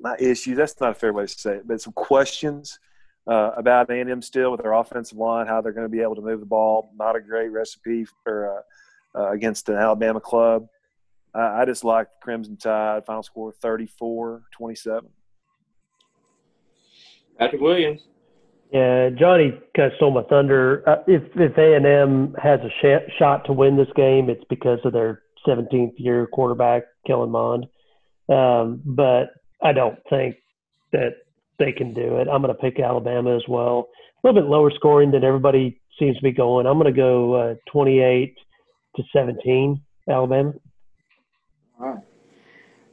[0.00, 0.56] not issues.
[0.56, 2.78] That's not a fair way to say it, but some questions
[3.26, 6.22] uh, about A&M still with their offensive line, how they're going to be able to
[6.22, 6.92] move the ball.
[6.98, 8.64] Not a great recipe for
[9.14, 10.66] uh, uh, against an Alabama club.
[11.32, 13.06] I just like Crimson Tide.
[13.06, 15.02] Final score 34-27.
[17.38, 18.02] Patrick Williams.
[18.72, 20.84] Yeah, Johnny kind of stole my thunder.
[20.88, 24.44] Uh, if if A and M has a sh- shot to win this game, it's
[24.48, 27.66] because of their 17th year quarterback Kellen Mond.
[28.28, 29.30] Um, but
[29.62, 30.36] I don't think
[30.92, 31.14] that
[31.58, 32.28] they can do it.
[32.28, 33.88] I'm going to pick Alabama as well.
[34.22, 36.66] A little bit lower scoring than everybody seems to be going.
[36.66, 38.36] I'm going to go uh, 28
[38.96, 40.52] to 17, Alabama.
[41.80, 42.04] All right.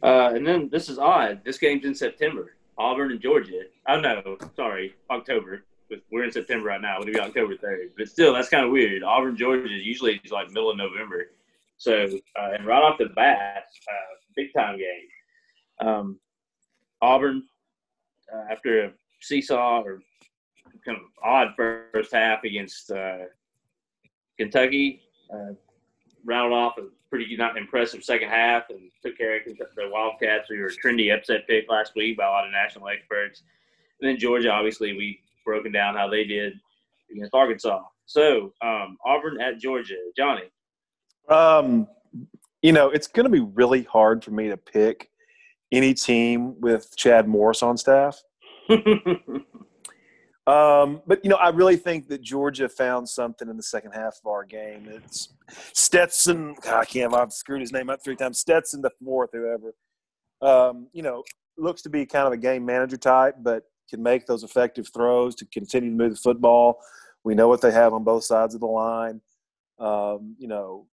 [0.02, 1.42] Uh, and then this is odd.
[1.44, 2.54] This game's in September.
[2.78, 3.64] Auburn and Georgia.
[3.90, 5.64] Oh no, sorry, October.
[6.12, 7.00] We're in September right now.
[7.00, 9.04] It'll be October third, but still, that's kind of weird.
[9.04, 11.28] Auburn, Georgia usually is like middle of November.
[11.78, 12.08] So,
[12.40, 15.88] uh, and right off the bat, uh, big time game.
[15.88, 16.20] Um,
[17.02, 17.44] Auburn,
[18.34, 20.02] uh, after a seesaw or
[20.86, 23.26] kind of odd first half against uh,
[24.38, 25.02] Kentucky,
[25.34, 25.54] uh,
[26.26, 30.50] rounded off a pretty not impressive second half and took care of the Wildcats.
[30.50, 33.44] We were a trendy upset pick last week by a lot of national experts.
[34.02, 36.54] And then Georgia, obviously, we broken down how they did
[37.10, 37.82] against Arkansas.
[38.06, 40.44] So um, Auburn at Georgia, Johnny.
[41.30, 41.88] Um,
[42.62, 45.10] you know, it's going to be really hard for me to pick
[45.72, 48.22] any team with Chad Morris on staff.
[50.48, 54.18] Um, but you know, I really think that Georgia found something in the second half
[54.24, 54.88] of our game.
[54.88, 55.34] It's
[55.74, 56.56] Stetson.
[56.62, 57.14] God, I can't.
[57.14, 58.40] I've screwed his name up three times.
[58.40, 59.74] Stetson the fourth, whoever.
[60.42, 61.26] Um, you know,
[61.58, 65.36] looks to be kind of a game manager type, but can make those effective throws
[65.36, 66.80] to continue to move the football.
[67.24, 69.22] We know what they have on both sides of the line.
[69.80, 70.88] Um, you know,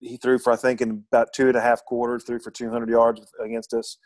[0.00, 2.88] he threw for I think in about two and a half quarters, threw for 200
[2.88, 3.98] yards against us.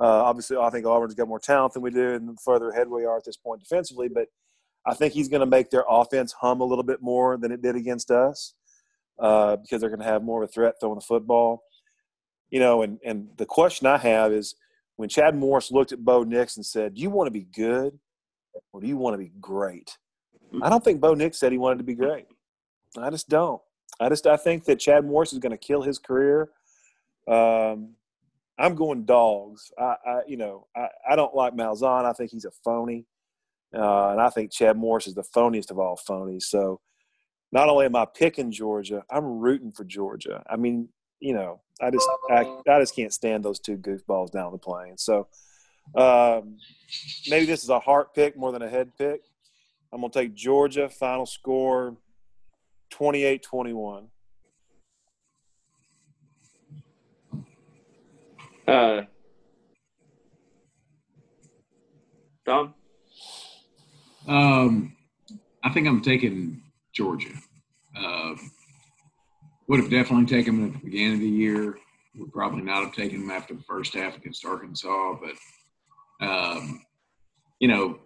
[0.00, 2.88] Uh, obviously, I think Auburn's got more talent than we do, and the further ahead
[2.88, 4.08] we are at this point defensively.
[4.08, 4.26] But
[4.86, 7.62] I think he's going to make their offense hum a little bit more than it
[7.62, 8.54] did against us
[9.18, 11.62] uh, because they're going to have more of a threat throwing the football.
[12.50, 14.54] You know, and, and the question I have is
[14.96, 17.98] when Chad Morris looked at Bo Nix and said, Do you want to be good
[18.72, 19.96] or do you want to be great?
[20.62, 22.26] I don't think Bo Nix said he wanted to be great.
[22.96, 23.60] I just don't.
[24.00, 26.50] I just I think that Chad Morris is going to kill his career.
[27.28, 27.94] Um,
[28.58, 29.72] I'm going dogs.
[29.78, 32.04] I, I you know I, I don't like Malzahn.
[32.04, 33.06] I think he's a phony,
[33.74, 36.44] uh, and I think Chad Morris is the phoniest of all phonies.
[36.44, 36.80] So
[37.52, 40.42] not only am I picking Georgia, I'm rooting for Georgia.
[40.48, 40.88] I mean,
[41.24, 44.98] you know, I just I, I just can't stand those two goofballs down the plane.
[44.98, 45.26] So
[45.94, 46.58] um,
[47.28, 49.22] maybe this is a heart pick more than a head pick.
[49.90, 50.90] I'm going to take Georgia.
[50.90, 51.96] Final score
[52.90, 54.08] 28 21.
[58.68, 59.02] Uh,
[62.44, 62.74] Tom?
[64.28, 64.96] Um,
[65.62, 66.60] I think I'm taking
[66.92, 67.32] Georgia.
[67.96, 68.34] Uh,
[69.68, 71.78] would have definitely taken them at the beginning of the year.
[72.16, 76.82] Would probably not have taken them after the first half against Arkansas, but um,
[77.58, 77.98] you know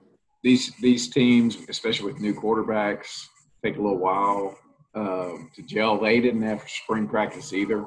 [0.43, 3.27] these these teams, especially with new quarterbacks,
[3.63, 4.59] take a little while
[4.95, 6.01] uh, to gel.
[6.01, 7.85] They didn't have spring practice either,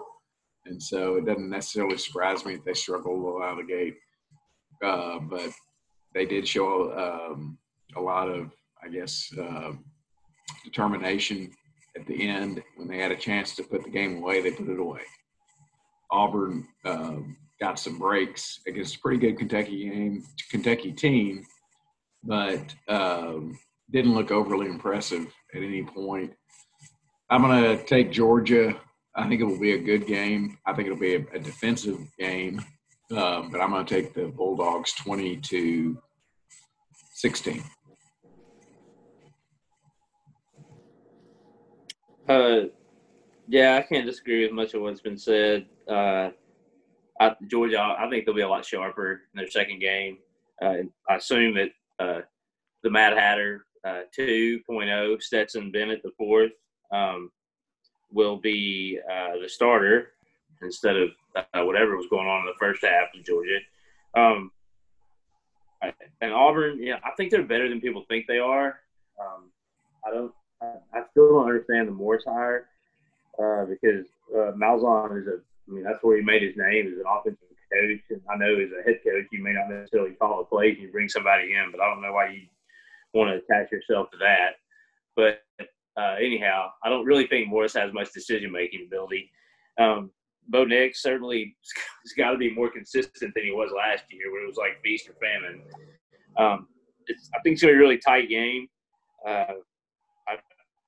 [0.66, 3.74] and so it doesn't necessarily surprise me if they struggle a little out of the
[3.74, 3.96] gate.
[4.84, 5.50] Uh, but
[6.14, 6.92] they did show
[7.32, 7.58] um,
[7.96, 8.52] a lot of,
[8.84, 9.74] I guess, uh,
[10.64, 11.52] determination
[11.98, 14.42] at the end when they had a chance to put the game away.
[14.42, 15.02] They put it away.
[16.12, 21.46] Auburn um, got some breaks against a pretty good Kentucky game, Kentucky team,
[22.24, 23.58] but um,
[23.92, 26.34] didn't look overly impressive at any point.
[27.30, 28.78] I'm going to take Georgia.
[29.16, 30.58] I think it will be a good game.
[30.66, 32.64] I think it'll be a, a defensive game,
[33.12, 35.98] um, but I'm going to take the Bulldogs 20 to
[37.14, 37.64] 16.
[42.32, 42.68] Uh,
[43.50, 45.66] yeah, I can't disagree with much of what's been said.
[45.86, 46.30] Uh,
[47.20, 50.18] I, Georgia, I think they'll be a lot sharper in their second game.
[50.62, 52.22] Uh, I assume that uh,
[52.84, 56.52] the Mad Hatter uh, 2.0, Stetson Bennett the fourth,
[56.94, 57.32] um,
[58.14, 60.14] will be uh, the starter
[60.62, 63.60] instead of uh, whatever was going on in the first half of Georgia.
[64.16, 64.52] Um,
[66.22, 68.80] and Auburn, yeah, I think they're better than people think they are.
[69.20, 69.52] Um,
[70.06, 72.68] I don't I, still don't understand the Morris hire
[73.40, 75.40] uh, because uh, Malzahn is a.
[75.68, 78.02] I mean, that's where he made his name as an offensive coach.
[78.10, 80.84] And I know as a head coach, you may not necessarily call a plays and
[80.84, 82.42] you bring somebody in, but I don't know why you
[83.14, 84.56] want to attach yourself to that.
[85.16, 85.44] But
[85.98, 89.32] uh, anyhow, I don't really think Morris has much decision making ability.
[89.80, 90.12] Um,
[90.48, 91.56] Bo Nix certainly
[92.04, 94.82] has got to be more consistent than he was last year, where it was like
[94.84, 95.62] feast or famine.
[96.38, 96.68] Um,
[97.08, 98.68] I think it's going to be a really tight game.
[99.26, 99.46] Uh,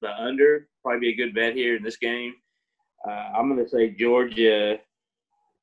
[0.03, 0.67] the under.
[0.83, 2.35] Probably be a good bet here in this game.
[3.07, 4.77] Uh, I'm going to say Georgia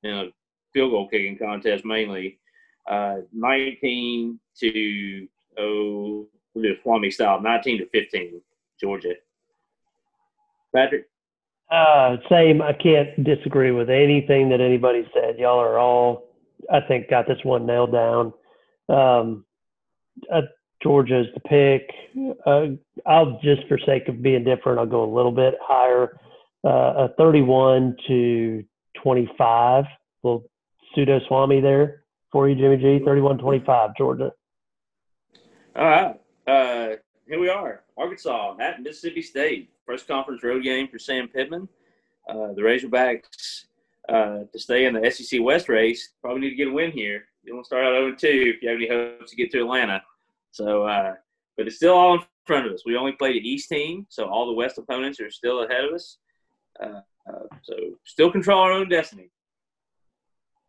[0.02, 0.24] in a
[0.72, 2.38] field goal kicking contest mainly.
[2.90, 5.28] Uh, 19 to
[5.58, 7.40] oh, we'll do Swami style.
[7.40, 8.40] 19 to 15,
[8.80, 9.14] Georgia.
[10.74, 11.08] Patrick.
[11.70, 12.60] Uh, same.
[12.62, 15.38] I can't disagree with anything that anybody said.
[15.38, 16.24] Y'all are all,
[16.72, 18.32] I think, got this one nailed down.
[18.88, 19.44] Um,
[20.32, 20.40] I
[20.82, 21.90] Georgia's the pick.
[22.46, 22.76] Uh,
[23.06, 26.18] I'll just for sake of being different, I'll go a little bit higher,
[26.64, 28.64] uh, a 31 to
[29.02, 29.84] 25.
[30.22, 30.44] Little
[30.94, 33.04] pseudo Swami there for you, Jimmy G.
[33.04, 34.32] 31-25, Georgia.
[35.76, 36.96] All right, uh,
[37.28, 39.70] here we are, Arkansas at Mississippi State.
[39.86, 41.68] First conference road game for Sam Pittman.
[42.28, 43.64] Uh, the Razorbacks
[44.08, 47.24] uh, to stay in the SEC West race probably need to get a win here.
[47.42, 50.02] You want to start out 0-2 if you have any hopes to get to Atlanta.
[50.52, 51.14] So, uh,
[51.56, 52.82] but it's still all in front of us.
[52.84, 55.94] We only played an East team, so all the West opponents are still ahead of
[55.94, 56.18] us.
[56.82, 57.74] Uh, uh, so,
[58.04, 59.30] still control our own destiny.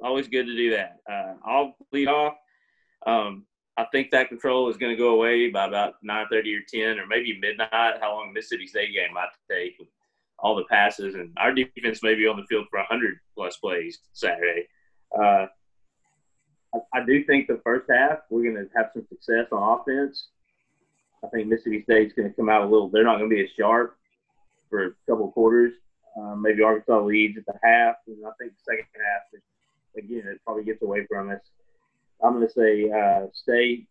[0.04, 0.98] Always good to do that.
[1.10, 2.34] Uh, I'll lead off.
[3.06, 3.46] Um,
[3.78, 7.08] I think that control is going to go away by about 9:30 or 10, or
[7.08, 8.00] maybe midnight.
[8.02, 9.78] How long Mississippi State game might take
[10.40, 14.00] all the passes, and our defense may be on the field for 100 plus plays
[14.14, 14.68] Saturday.
[15.18, 15.46] Uh,
[16.94, 20.28] I, do think the first half we're going to have some success on offense.
[21.24, 22.90] I think Mississippi State's going to come out a little.
[22.90, 23.98] They're not going to be as sharp
[24.70, 25.74] for a couple quarters.
[26.18, 29.42] Um, maybe Arkansas leads at the half, and I think the second half, is,
[29.98, 31.42] again, it probably gets away from us.
[32.24, 33.88] I'm going to say uh, State.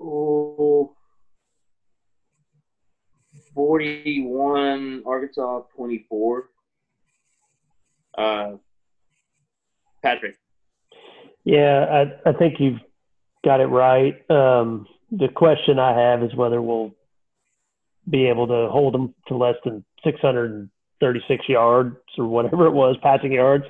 [0.00, 0.94] Oh,
[3.54, 6.48] 41, Arkansas 24.
[8.16, 8.52] Uh,
[10.02, 10.36] Patrick.
[11.44, 12.80] Yeah, I, I think you've
[13.44, 14.18] got it right.
[14.30, 16.92] Um, the question I have is whether we'll
[18.08, 23.32] be able to hold them to less than 636 yards or whatever it was, passing
[23.32, 23.64] yards.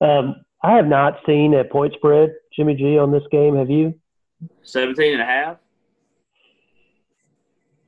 [0.00, 3.56] Um, I have not seen a point spread, Jimmy G, on this game.
[3.56, 3.94] Have you?
[4.62, 5.56] 17 and a half.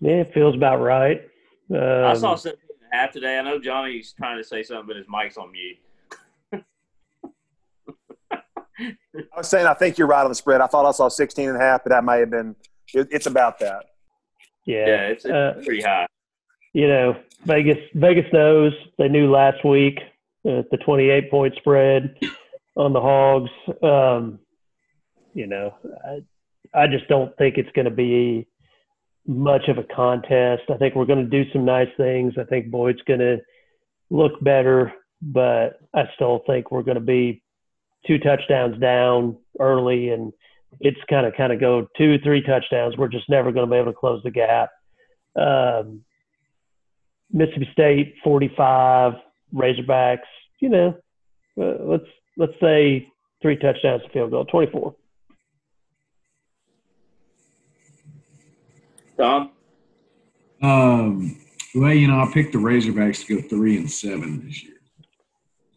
[0.01, 1.23] Yeah, it feels about right.
[1.71, 3.39] Um, I saw 17 and a half today.
[3.39, 5.79] I know Johnny's trying to say something, but his mic's on mute.
[8.79, 10.61] I was saying I think you're right on the spread.
[10.61, 12.57] I thought I saw 16 and a half, but that may have been
[12.93, 13.85] it, it's about that.
[14.67, 16.07] Yeah, Yeah, it's, it's uh, pretty high.
[16.73, 19.99] you know, Vegas Vegas knows they knew last week
[20.49, 22.17] uh, the 28 point spread
[22.77, 23.51] on the Hogs.
[23.83, 24.39] Um,
[25.35, 28.47] you know, I, I just don't think it's going to be
[29.27, 30.63] much of a contest.
[30.73, 32.35] I think we're going to do some nice things.
[32.39, 33.39] I think Boyd's going to
[34.11, 37.43] look better, but I still think we're going to be
[38.07, 40.33] two touchdowns down early and
[40.81, 43.79] it's kind of kind of go two three touchdowns we're just never going to be
[43.79, 44.71] able to close the gap
[45.37, 46.05] um,
[47.35, 49.15] Mississippi State 45,
[49.53, 50.19] Razorbacks,
[50.61, 50.97] you know,
[51.61, 53.09] uh, let's let's say
[53.43, 54.95] three touchdowns to field goal, 24.
[59.17, 59.51] Tom?
[60.63, 61.37] Um,
[61.75, 64.74] well, you know, I picked the Razorbacks to go three and seven this year,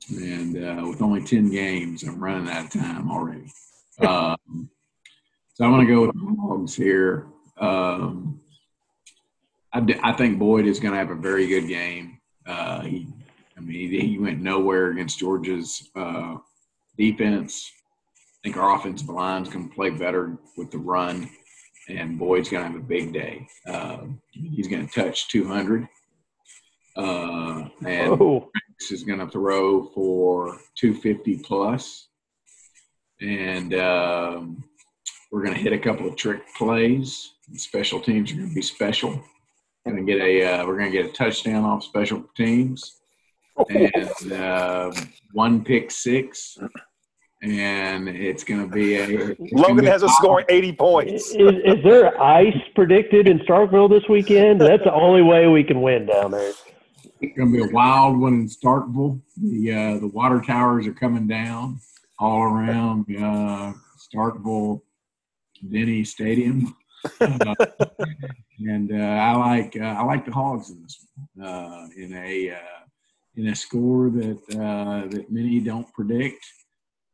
[0.10, 3.52] and uh, with only ten games, I'm running out of time already.
[4.00, 4.70] Um,
[5.56, 7.26] so I'm going to go with the Hogs here.
[7.60, 8.40] Um,
[9.74, 12.20] I, d- I think Boyd is going to have a very good game.
[12.46, 13.08] Uh, he,
[13.58, 16.36] I mean, he, he went nowhere against Georgia's uh,
[16.96, 17.72] defense.
[18.36, 21.28] I think our offensive line's going to play better with the run
[21.90, 23.48] and Boyd's going to have a big day.
[23.66, 24.00] Uh,
[24.32, 25.88] he's going to touch 200.
[26.96, 28.50] Uh, and Oh,
[28.92, 31.44] is going to throw for 250.
[33.20, 34.64] And um,
[35.32, 37.34] we're going to hit a couple of trick plays.
[37.56, 39.24] Special teams are going to be special.
[39.86, 42.98] Going to get a uh, we're going to get a touchdown off special teams
[43.70, 44.92] and uh,
[45.32, 46.58] one pick six.
[47.42, 51.30] And it's going to be a Logan has a scoring 80 points.
[51.32, 54.60] is, is there ice predicted in Starkville this weekend?
[54.60, 56.52] That's the only way we can win down there.
[57.20, 59.20] It's going to be a wild one in Starkville.
[59.38, 61.80] The uh, the water towers are coming down
[62.20, 64.82] all around uh, Starkville
[65.68, 66.76] Denny Stadium,
[67.20, 67.56] uh,
[68.60, 72.60] and uh, I like uh, I like the Hogs in this one uh, in a
[73.36, 76.46] in a score that that many don't predict.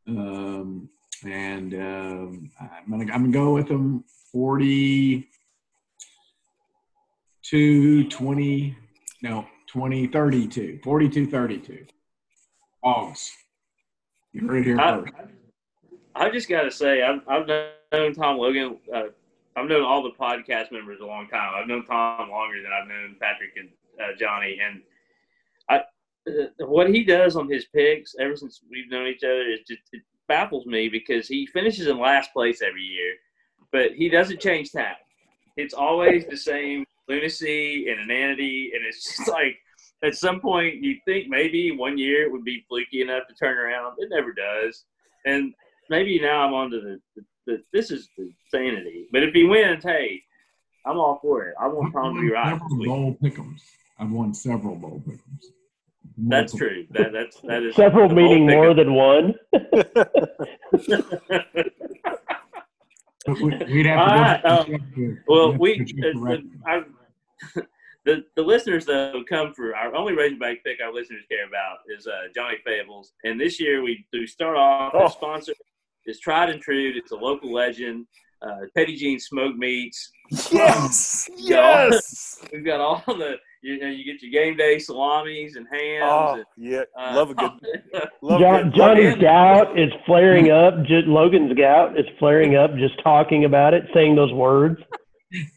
[0.07, 0.89] Um,
[1.25, 5.29] and um, I'm gonna I'm gonna go with them 40
[7.43, 8.77] to 20
[9.21, 11.85] no 20 32 42 32
[12.83, 13.31] Hogs.
[14.31, 15.13] You heard it here I, first.
[16.15, 17.47] I just got to say, I've, I've
[17.91, 18.77] known Tom Logan.
[18.93, 19.05] Uh,
[19.55, 21.53] I've known all the podcast members a long time.
[21.55, 23.69] I've known Tom longer than I've known Patrick and
[23.99, 24.59] uh, Johnny.
[24.63, 24.81] And
[25.69, 25.77] I,
[26.29, 29.81] uh, what he does on his picks ever since we've known each other is just
[29.91, 33.13] it baffles me because he finishes in last place every year,
[33.71, 34.97] but he doesn't change tack.
[35.57, 39.57] It's always the same lunacy and inanity, and it's just like
[40.03, 43.57] at some point you think maybe one year it would be fluky enough to turn
[43.57, 43.95] around.
[43.99, 44.85] It never does,
[45.25, 45.53] and
[45.89, 49.07] maybe now I'm onto the, the, the this is the sanity.
[49.11, 50.21] But if he wins, hey,
[50.85, 51.55] I'm all for it.
[51.59, 52.59] I want Tom to be right.
[52.59, 53.61] Several bowl pick'ems.
[53.99, 55.45] I've won several bowl pickums.
[56.17, 56.85] That's true.
[56.91, 59.35] That that's that is Several meaning more than one.
[63.25, 63.41] pickup.
[63.67, 66.43] We- We'd have to go right, um, check Well, we'd we have to check the,
[67.53, 67.61] the I,
[68.05, 72.05] the the listeners though come for our only Razorback pick our listeners care about is
[72.07, 74.91] uh, Johnny Fables, and this year we do start off.
[74.93, 75.03] Oh.
[75.03, 75.53] The sponsor
[76.05, 76.91] is tried and true.
[76.95, 78.05] It's a local legend.
[78.41, 80.11] Uh, Petit Jean Smoke Meats.
[80.51, 81.87] yes, Yeah.
[81.91, 82.41] yes.
[82.51, 86.03] We've got all the you know you get your game day salamis and hams.
[86.05, 86.81] Oh, and, yeah.
[86.99, 87.51] uh, Love a good.
[88.21, 89.21] Love a John, good Johnny's Logan.
[89.21, 90.83] gout is flaring up.
[90.83, 94.79] Just, Logan's gout is flaring up just talking about it, saying those words.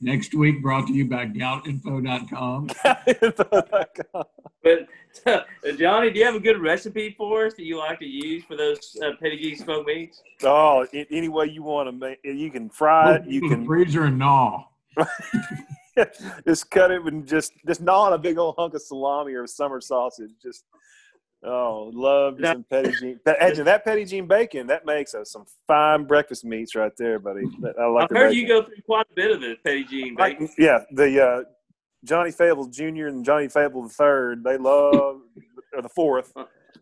[0.00, 2.68] Next week, brought to you by goutinfo.com.
[4.62, 4.88] But
[5.26, 5.42] uh,
[5.78, 8.56] Johnny, do you have a good recipe for us that you like to use for
[8.56, 10.22] those uh, Petit Jean Smoke Meats?
[10.42, 13.26] oh, a- any way you want to make you can fry it.
[13.26, 14.64] You Put it in can freezer and gnaw.
[16.46, 19.46] just cut it and just just gnaw on a big old hunk of salami or
[19.46, 20.30] summer sausage.
[20.42, 20.64] Just
[21.44, 23.20] oh, love Now- some Petit Jean.
[23.24, 27.18] That, hey, that Petit Jean bacon that makes us some fine breakfast meats right there,
[27.18, 27.42] buddy.
[27.78, 28.34] I like I've heard bacon.
[28.38, 30.54] you go through quite a bit of the Petit Jean Like, bacon.
[30.58, 31.42] yeah, the uh,
[32.04, 33.06] Johnny Fable Jr.
[33.08, 35.20] and Johnny Fable the third, they love
[35.74, 36.32] or the fourth.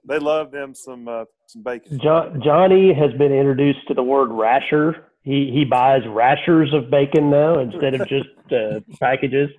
[0.06, 1.98] They love them some uh, some bacon.
[2.02, 7.30] Jo- Johnny has been introduced to the word rasher he he buys rashers of bacon
[7.30, 9.50] now instead of just uh, packages.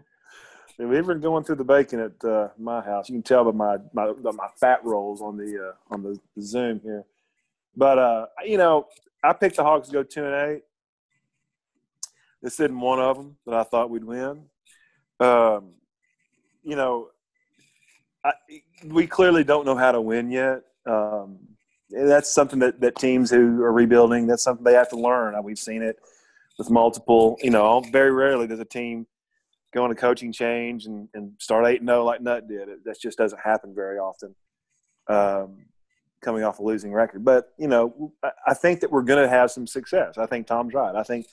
[0.77, 3.51] If we ever going through the bacon at uh, my house, you can tell by
[3.51, 7.03] my my, by my fat rolls on the uh, on the Zoom here.
[7.75, 8.87] But uh, you know,
[9.23, 10.63] I picked the Hogs to go two and eight.
[12.41, 14.43] This isn't one of them that I thought we'd win.
[15.19, 15.71] Um,
[16.61, 17.07] you know,
[18.23, 18.33] I,
[18.85, 20.61] we clearly don't know how to win yet.
[20.85, 21.39] Um,
[21.95, 25.41] that's something that, that teams who are rebuilding, that's something they have to learn.
[25.43, 25.97] We've seen it
[26.57, 29.07] with multiple, you know, very rarely does a team
[29.73, 32.69] go on a coaching change and, and start 8 0 like Nutt did.
[32.69, 34.35] It, that just doesn't happen very often
[35.07, 35.65] um,
[36.21, 37.23] coming off a losing record.
[37.23, 40.17] But, you know, I, I think that we're going to have some success.
[40.17, 40.95] I think Tom's right.
[40.95, 41.27] I think.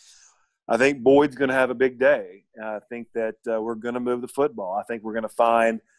[0.68, 2.44] I think Boyd's going to have a big day.
[2.62, 4.78] I think that uh, we're going to move the football.
[4.78, 5.80] I think we're going to find–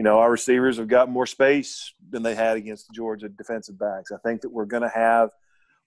[0.00, 3.78] you know, our receivers have got more space than they had against the Georgia defensive
[3.78, 4.10] backs.
[4.10, 5.28] I think that we're going to have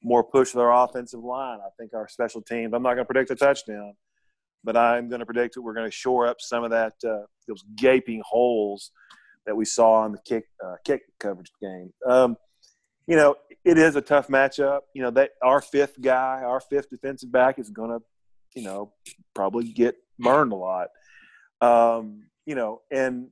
[0.03, 1.57] more push with our offensive line.
[1.65, 2.75] I think our special teams.
[2.75, 3.95] I'm not going to predict a touchdown,
[4.63, 7.25] but I'm going to predict that we're going to shore up some of that uh,
[7.47, 8.91] those gaping holes
[9.47, 11.91] that we saw in the kick uh, kick coverage game.
[12.07, 12.37] Um,
[13.07, 13.33] you know,
[13.65, 14.81] it is a tough matchup.
[14.93, 18.05] You know that our fifth guy, our fifth defensive back, is going to,
[18.55, 18.93] you know,
[19.33, 20.89] probably get burned a lot.
[21.61, 23.29] Um, you know, and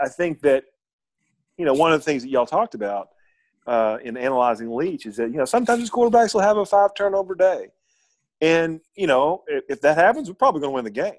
[0.00, 0.64] I think that
[1.56, 3.10] you know one of the things that y'all talked about
[3.66, 7.34] uh, in analyzing Leach is that you know sometimes quarterbacks will have a five turnover
[7.34, 7.68] day,
[8.40, 11.14] and you know if, if that happens, we're probably going to win the game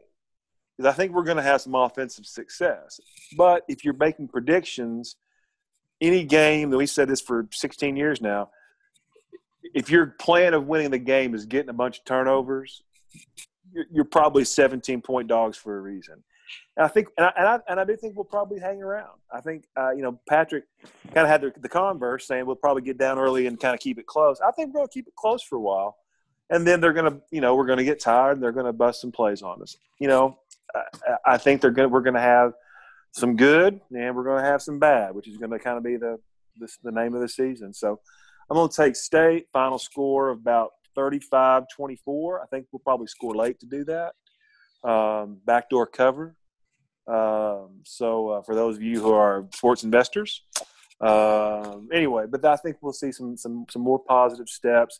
[0.78, 3.00] because I think we're going to have some offensive success.
[3.38, 5.16] But if you're making predictions,
[6.00, 8.50] any game that we said this for 16 years now,
[9.74, 12.82] if your plan of winning the game is getting a bunch of turnovers,
[13.92, 16.24] you're probably 17 point dogs for a reason.
[16.78, 19.20] And I think, and I, and I, and I do think we'll probably hang around.
[19.32, 20.66] I think, uh, you know, Patrick
[21.14, 23.80] kind of had the, the converse saying we'll probably get down early and kind of
[23.80, 24.40] keep it close.
[24.42, 25.98] I think we're going to keep it close for a while.
[26.50, 28.66] And then they're going to, you know, we're going to get tired and they're going
[28.66, 29.78] to bust some plays on us.
[30.00, 30.38] You know,
[30.76, 32.54] I, I think they're going we're going to have
[33.12, 35.84] some good and we're going to have some bad, which is going to kind of
[35.84, 36.20] be the,
[36.58, 37.74] the, the name of the season.
[37.74, 38.00] So
[38.50, 42.42] I'm going to take state final score of about 35 24.
[42.42, 44.14] I think we'll probably score late to do that.
[44.84, 46.36] Um, backdoor cover.
[47.08, 50.44] Um, so uh, for those of you who are sports investors,
[51.02, 55.00] um, anyway, but I think we'll see some some some more positive steps.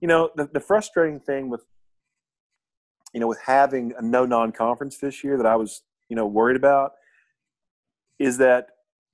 [0.00, 1.64] You know, the, the frustrating thing with
[3.14, 6.56] you know with having a no non-conference this year that I was you know worried
[6.56, 6.92] about
[8.18, 8.68] is that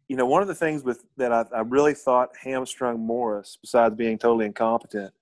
[0.08, 3.94] you know one of the things with that I, I really thought hamstrung Morris, besides
[3.94, 5.14] being totally incompetent,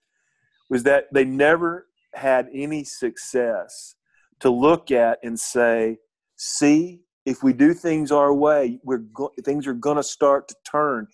[0.70, 3.94] was that they never had any success
[4.40, 5.98] to look at and say
[6.44, 10.54] see if we do things our way, we're go- things are going to start to
[10.70, 11.08] turn.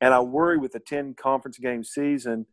[0.00, 2.46] And I worry with a 10 conference game season,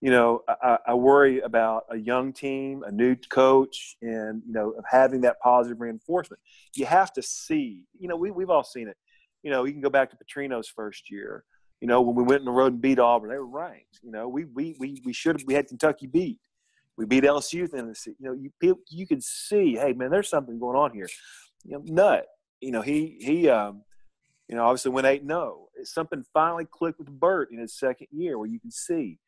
[0.00, 4.74] you know, I, I, worry about a young team, a new coach, and, you know,
[4.88, 6.38] having that positive reinforcement.
[6.74, 8.96] You have to see, you know, we, we've all seen it.
[9.42, 11.44] You know, you can go back to Petrino's first year.
[11.80, 14.00] You know, when we went on the road and beat Auburn, they were ranked.
[14.02, 16.40] You know, we we we we should have we had Kentucky beat.
[16.96, 20.58] We beat LSU in the you know you you could see, hey man, there's something
[20.58, 21.08] going on here
[21.66, 22.26] you know, Nutt.
[22.60, 23.82] You know, he he um,
[24.48, 25.36] you know, obviously went eight no.
[25.36, 25.62] Oh.
[25.84, 29.18] Something finally clicked with Bert in his second year where you can see.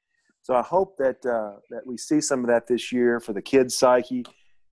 [0.43, 3.43] So I hope that uh, that we see some of that this year for the
[3.43, 4.25] kids' psyche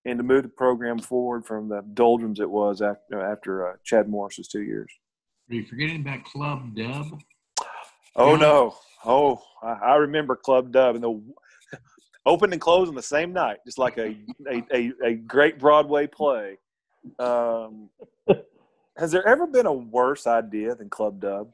[0.07, 4.09] and to move the program forward from the doldrums it was after after uh, Chad
[4.09, 4.91] Morris's two years.
[5.51, 7.21] Are you forgetting about Club Dub?
[8.15, 8.37] Oh yeah.
[8.37, 8.77] no!
[9.05, 11.23] Oh, I, I, remember Club Dub and the
[12.27, 14.17] open and close on the same night, just like a
[14.51, 16.57] a, a, a great Broadway play.
[17.19, 17.91] Um,
[18.97, 21.51] has there ever been a worse idea than Club Dub?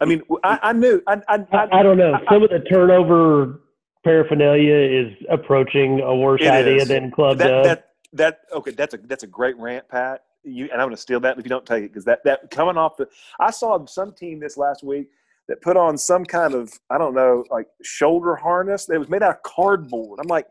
[0.00, 1.02] I mean, I, I knew.
[1.06, 2.18] I, I, I, I, don't know.
[2.30, 3.60] Some of the turnover
[4.04, 6.88] paraphernalia is approaching a worse idea is.
[6.88, 7.64] than Club that, Dub.
[7.64, 8.70] That, that okay.
[8.72, 10.24] That's a that's a great rant, Pat.
[10.44, 12.50] You and I'm going to steal that if you don't take it because that that
[12.50, 13.08] coming off the.
[13.38, 15.08] I saw some team this last week
[15.48, 19.22] that put on some kind of I don't know like shoulder harness that was made
[19.22, 20.20] out of cardboard.
[20.20, 20.46] I'm like,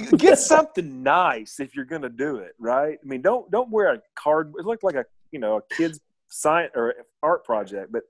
[0.00, 2.98] get something nice if you're going to do it, right?
[3.02, 4.52] I mean, don't don't wear a card.
[4.58, 8.02] It looked like a you know a kid's science or art project, but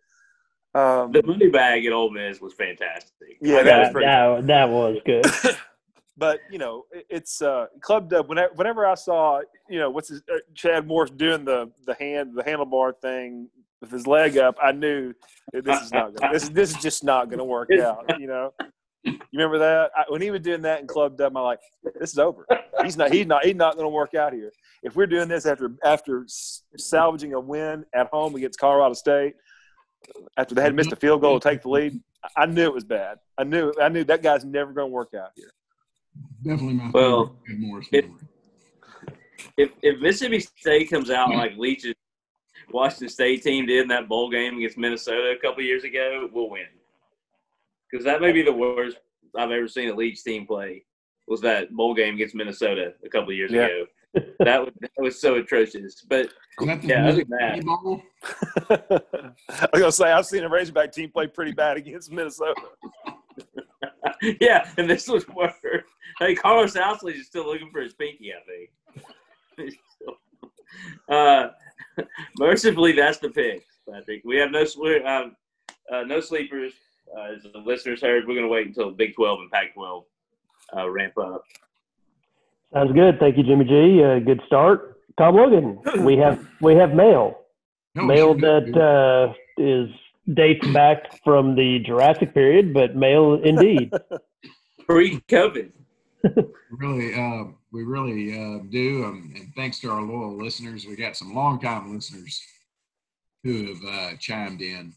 [0.74, 3.36] um, the money bag at Ole Miss was fantastic.
[3.40, 5.26] Yeah, that, was that, that, was good.
[6.16, 8.28] but you know, it, it's uh, Club Dub.
[8.28, 12.32] Whenever, whenever I saw you know what's his, uh, Chad Morris doing the the hand
[12.34, 13.48] the handlebar thing
[13.82, 15.12] with his leg up, I knew
[15.52, 18.18] this is not gonna, this this is just not going to work out.
[18.18, 18.54] You know.
[19.04, 21.36] You remember that I, when he was doing that in Club Dub?
[21.36, 21.60] I'm like,
[21.98, 22.46] this is over.
[22.84, 23.12] He's not.
[23.12, 23.44] He's not.
[23.44, 24.52] He's not going to work out here.
[24.82, 26.24] If we're doing this after after
[26.76, 29.34] salvaging a win at home against Colorado State,
[30.36, 32.00] after they had missed a field goal to take the lead,
[32.36, 33.18] I knew it was bad.
[33.36, 35.50] I knew I knew that guy's never going to work out here.
[36.44, 38.20] Definitely my Well, favorite Ed Morris it- memory.
[39.56, 41.94] if if Mississippi State comes out like Leach's
[42.70, 46.50] Washington State team did in that bowl game against Minnesota a couple years ago, we'll
[46.50, 46.66] win.
[47.92, 48.96] Because that may be the worst
[49.36, 50.84] I've ever seen a Leach team play.
[51.28, 53.66] Was that bowl game against Minnesota a couple years Yeah.
[53.66, 53.86] ago?
[54.40, 56.02] That was, that was so atrocious.
[56.08, 58.02] But Is that the Yeah, other Music than that- City Bowl?
[59.62, 62.60] I was gonna say I've seen a Razorback team play pretty bad against Minnesota.
[64.40, 65.54] yeah, and this was worse.
[66.18, 68.42] hey Carlos Ousley is still looking for his pinky, I
[69.56, 69.74] think.
[71.08, 71.48] uh,
[72.38, 74.22] mercifully, that's the pick, Patrick.
[74.24, 75.36] We have no swe- um,
[75.90, 76.72] uh, no sleepers.
[77.16, 80.04] Uh, as the listeners heard, we're going to wait until Big 12 and Pac 12
[80.76, 81.44] uh, ramp up.
[82.72, 83.18] Sounds good.
[83.18, 84.02] Thank you, Jimmy G.
[84.02, 85.00] Uh, good start.
[85.18, 87.38] Tom Logan, we have we have mail.
[87.94, 88.78] No, mail sure that did.
[88.78, 89.90] uh, is
[90.32, 93.92] dates back from the Jurassic period, but mail indeed.
[94.86, 95.70] Pre COVID.
[96.70, 99.04] really, uh, we really uh, do.
[99.04, 102.40] Um, and thanks to our loyal listeners, we got some longtime listeners
[103.42, 104.94] who have uh, chimed in,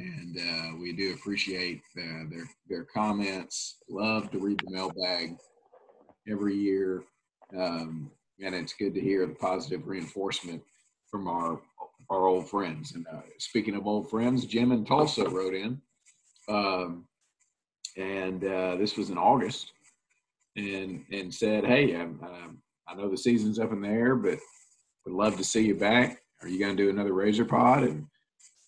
[0.00, 3.76] and uh, we do appreciate uh, their their comments.
[3.88, 5.36] Love to read the mailbag
[6.28, 7.04] every year,
[7.56, 8.10] um,
[8.42, 10.62] and it's good to hear the positive reinforcement
[11.10, 11.60] from our
[12.08, 12.92] our old friends.
[12.94, 15.80] And uh, speaking of old friends, Jim and Tulsa wrote in,
[16.48, 17.06] um,
[17.96, 19.72] and uh, this was in August
[20.56, 24.38] and and said, "Hey, um, um, I know the season's up in the air, but
[25.04, 26.22] would love to see you back.
[26.42, 28.06] Are you going to do another Razor Pod?" And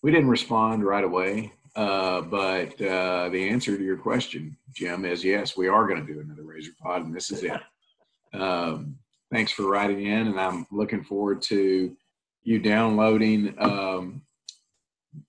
[0.03, 5.25] we didn't respond right away, uh, but uh, the answer to your question, Jim, is
[5.25, 7.61] yes, we are going to do another Razor Pod, and this is it.
[8.35, 8.97] Um,
[9.31, 11.95] thanks for writing in, and I'm looking forward to
[12.45, 14.23] you downloading um,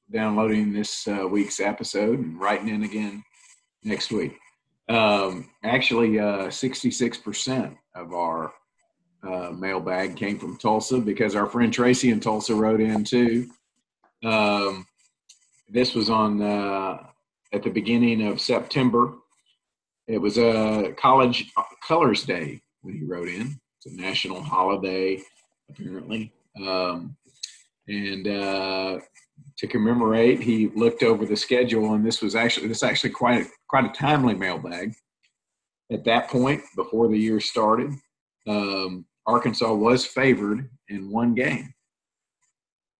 [0.09, 3.21] downloading this uh, week's episode and writing in again
[3.83, 4.37] next week.
[4.89, 8.53] Um, actually, uh, 66% of our
[9.23, 13.49] uh, mailbag came from Tulsa because our friend Tracy in Tulsa wrote in too.
[14.23, 14.85] Um,
[15.69, 16.97] this was on uh,
[17.53, 19.15] at the beginning of September.
[20.07, 21.51] It was a college
[21.87, 23.59] colors day when he wrote in.
[23.77, 25.21] It's a national holiday,
[25.69, 26.31] apparently.
[26.57, 27.15] Um,
[27.87, 28.99] and uh,
[29.57, 33.49] to commemorate, he looked over the schedule, and this was actually this actually quite a,
[33.67, 34.93] quite a timely mailbag.
[35.91, 37.91] At that point, before the year started,
[38.47, 41.72] um, Arkansas was favored in one game,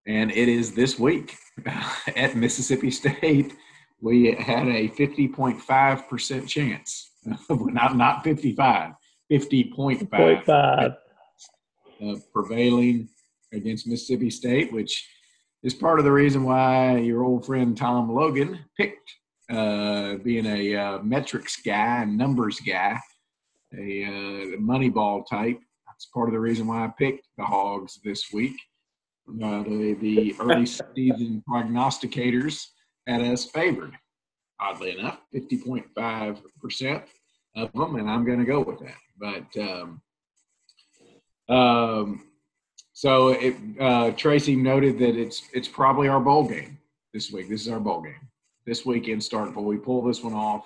[0.06, 1.36] and it is this week
[2.16, 3.54] at Mississippi State.
[4.02, 7.12] We had a fifty point five percent chance,
[7.50, 8.94] not not fifty five,
[9.30, 10.92] fifty point Point five
[12.02, 12.06] five.
[12.06, 13.10] uh, prevailing
[13.54, 15.08] against Mississippi State, which
[15.64, 19.14] is part of the reason why your old friend Tom Logan picked
[19.50, 23.00] uh, being a uh, metrics guy and numbers guy,
[23.78, 25.60] a uh, Moneyball type.
[25.88, 28.56] That's part of the reason why I picked the Hogs this week.
[29.28, 32.68] Uh, the, the early season prognosticators
[33.08, 33.94] had us favored,
[34.60, 37.04] oddly enough, 50.5%
[37.56, 38.98] of them, and I'm going to go with that.
[39.18, 40.02] But um,
[41.50, 42.24] um,
[42.94, 46.78] so it, uh, Tracy noted that it's it's probably our bowl game
[47.14, 47.50] this week.
[47.50, 48.30] This is our bowl game
[48.66, 49.24] this weekend.
[49.24, 49.64] Start, Starkville.
[49.64, 50.66] We pull this one off,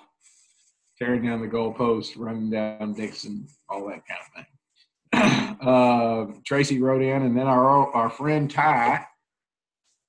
[0.98, 4.46] tearing down the goalpost, running down Dickson, all that kind of thing.
[5.60, 9.04] uh, Tracy wrote in, and then our our friend Ty,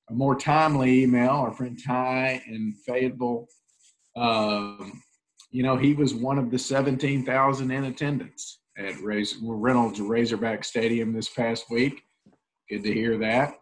[0.08, 1.30] a more timely email.
[1.30, 3.46] Our friend Ty in Fayetteville.
[4.16, 5.02] Um,
[5.50, 11.28] you know, he was one of the 17,000 in attendance at Reynolds Razorback Stadium this
[11.28, 12.02] past week.
[12.68, 13.58] Good to hear that.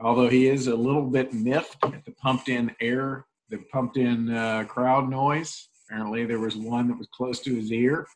[0.00, 4.30] Although he is a little bit miffed at the pumped in air, the pumped in
[4.30, 5.68] uh, crowd noise.
[5.86, 8.06] Apparently, there was one that was close to his ear.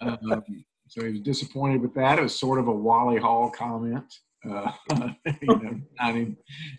[0.00, 2.20] Um, so he was disappointed with that.
[2.20, 4.04] It was sort of a Wally Hall comment.
[4.48, 4.70] Uh,
[5.42, 6.38] you know, I didn't,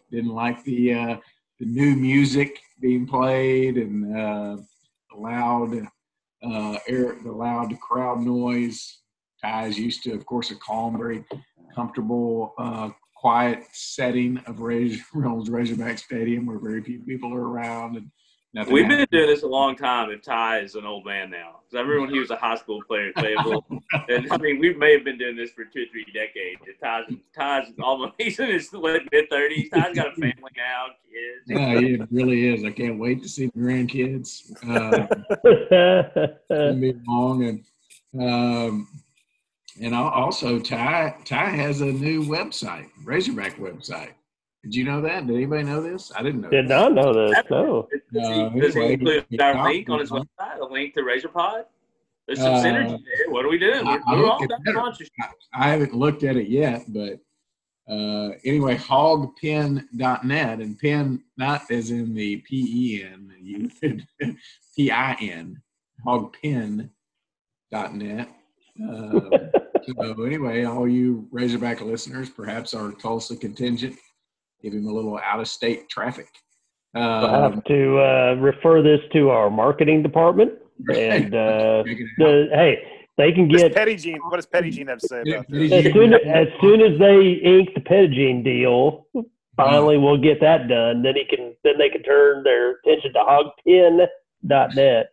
[0.09, 1.17] didn't like the uh,
[1.59, 4.57] the new music being played and uh,
[5.13, 5.85] loud
[6.43, 9.01] uh, air, the loud crowd noise.
[9.43, 11.23] Is used to, of course, a calm, very
[11.75, 14.59] comfortable, uh, quiet setting of
[15.13, 18.09] Reynolds Razorback Stadium where very few people are around and
[18.55, 18.73] nothing.
[18.73, 21.59] We've been doing this a long time, and Ty is an old man now.
[21.69, 23.65] 'Cause I remember when he was a high school player at Fayetteville.
[24.09, 26.61] and I mean, we may have been doing this for two or three decades.
[26.65, 27.05] And Ty's,
[27.35, 29.69] Ty's almost, he's in his late mid 30s.
[29.71, 31.43] Ty's got a family now, kids.
[31.47, 32.63] Yeah, it really is.
[32.63, 34.51] I can't wait to see the grandkids.
[34.65, 37.65] Uh, gonna be long and
[38.21, 38.87] um,
[39.81, 44.13] and also Ty Ty has a new website, Razorback website.
[44.65, 45.27] Did you know that?
[45.27, 46.11] Did anybody know this?
[46.15, 46.49] I didn't know.
[46.49, 46.69] Did this.
[46.71, 47.37] not know this.
[47.51, 47.87] No.
[48.11, 51.01] Does he, Uh, does he include he- our link on his website, a link to
[51.01, 51.65] RazorPod?
[52.25, 53.29] There's some Uh, synergy there.
[53.31, 53.85] What are we doing?
[53.85, 55.13] I- We're, I we're all about sponsorship.
[55.53, 57.19] I haven't looked at it yet, but
[57.87, 62.65] uh, anyway, hogpin.net and pin not as in the P
[62.97, 63.69] E N, you
[64.75, 65.61] P I N,
[66.03, 66.89] hogpin.net.
[68.83, 69.29] Uh,
[70.15, 73.95] so anyway, all you Razorback listeners, perhaps our Tulsa contingent,
[74.65, 76.27] give him a little out of state traffic.
[76.95, 80.53] I'll Um, have to uh, refer this to our marketing department.
[80.93, 82.09] And uh, check it out.
[82.17, 82.83] the, hey,
[83.17, 84.17] they can What does get Petit Jean?
[84.29, 85.71] What does Petit Jean have to say about this?
[85.71, 89.07] as soon as soon as they ink the Petit Jean deal.
[89.55, 91.01] Finally, we'll get that done.
[91.01, 91.53] Then he can.
[91.63, 95.11] Then they can turn their attention to hogpin.net.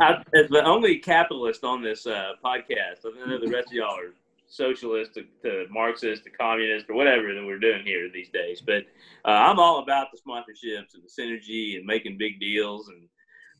[0.00, 3.94] I, as the only capitalist on this uh, podcast, I know the rest of y'all
[3.98, 4.12] are
[4.52, 8.60] socialist to, to Marxist to communist or whatever that we're doing here these days.
[8.60, 8.84] But
[9.24, 13.08] uh, I'm all about the sponsorships and the synergy and making big deals and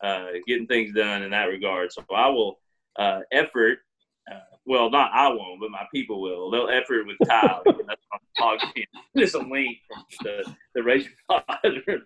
[0.04, 1.92] uh, getting things done in that regard.
[1.92, 2.58] So I will
[2.98, 3.78] uh, effort.
[4.30, 6.50] Uh, well, not I won't, but my people will.
[6.50, 7.62] They'll effort with Kyle.
[7.66, 8.84] That's on Hogpin.
[9.14, 11.44] There's a link from the the Razor Pod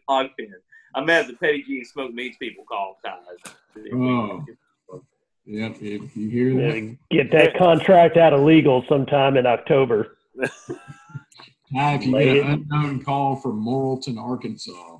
[0.08, 0.52] Hogpin.
[0.94, 3.54] I met the Petit Jean Smoke Meats people called Kyle.
[3.92, 4.44] Oh.
[5.46, 10.18] Yep, if you hear that, And get that contract out of legal sometime in October.
[11.74, 12.46] Hi, if you Lay get it.
[12.46, 14.98] an unknown call from Morrilton, Arkansas,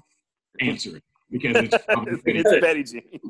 [0.60, 3.20] answer it because it's probably it's Petit Jean.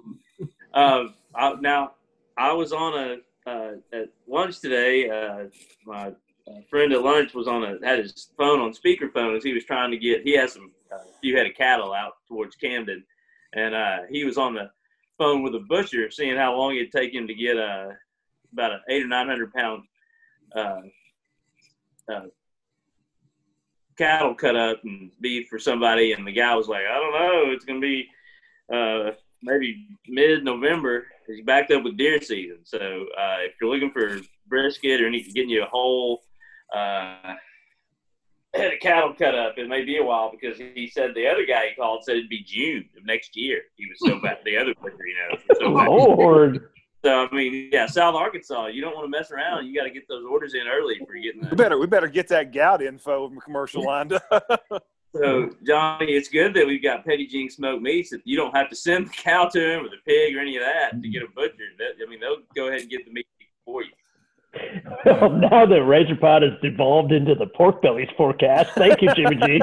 [0.75, 1.93] Uh, I, now,
[2.37, 5.09] I was on a uh, at lunch today.
[5.09, 5.47] Uh,
[5.87, 9.55] my uh, friend at lunch was on a had his phone on speakerphone as he
[9.55, 10.23] was trying to get.
[10.23, 13.03] He has some uh, few head of cattle out towards Camden,
[13.55, 14.71] and uh, he was on the
[15.19, 17.97] phone with a butcher, seeing how long it'd take him to get a
[18.53, 19.83] about an eight or nine hundred pound
[20.55, 20.81] uh,
[22.13, 22.27] uh,
[23.99, 26.13] cattle cut up and beef for somebody.
[26.13, 28.09] And the guy was like, I don't know, it's gonna be
[28.73, 29.11] uh,
[29.43, 31.07] maybe mid November.
[31.27, 32.59] He's backed up with deer season.
[32.65, 36.23] So uh, if you're looking for brisket or need to getting you a whole
[38.57, 41.47] head of cattle cut up, it may be a while because he said the other
[41.47, 43.62] guy he called said it'd be June of next year.
[43.77, 44.39] He was so bad.
[44.45, 45.69] The other butcher, you know, so.
[45.91, 46.69] Lord,
[47.05, 49.66] So I mean, yeah, South Arkansas, you don't want to mess around.
[49.66, 52.28] You got to get those orders in early for getting We better we better get
[52.28, 54.83] that gout info from commercial lined up.
[55.15, 58.11] So Johnny, it's good that we've got Petit Jean smoked meats.
[58.11, 60.57] That you don't have to send the cow to him or the pig or any
[60.57, 61.55] of that to get a butcher.
[61.78, 63.27] That, I mean, they'll go ahead and get the meat
[63.65, 63.93] for you.
[65.05, 69.36] well, now that Razor Pod has devolved into the pork bellies forecast, thank you, Jimmy
[69.36, 69.60] G.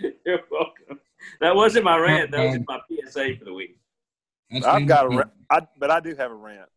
[0.26, 1.00] You're welcome.
[1.40, 2.30] That wasn't my rant.
[2.30, 3.78] That was my PSA for the week.
[4.50, 6.68] That's I've got a rant, I, but I do have a rant.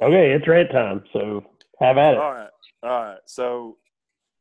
[0.00, 1.44] okay, it's rant time, so
[1.78, 2.20] have at it.
[2.20, 2.50] All right,
[2.82, 3.18] all right.
[3.26, 3.78] So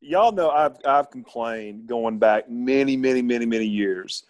[0.01, 4.23] y'all know I've I've complained going back many many many many years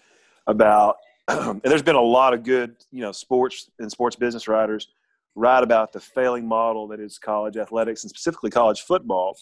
[0.48, 0.98] about,
[1.28, 4.88] and there's been a lot of good you know sports and sports business writers
[5.36, 9.38] write about the failing model that is college athletics and specifically college football.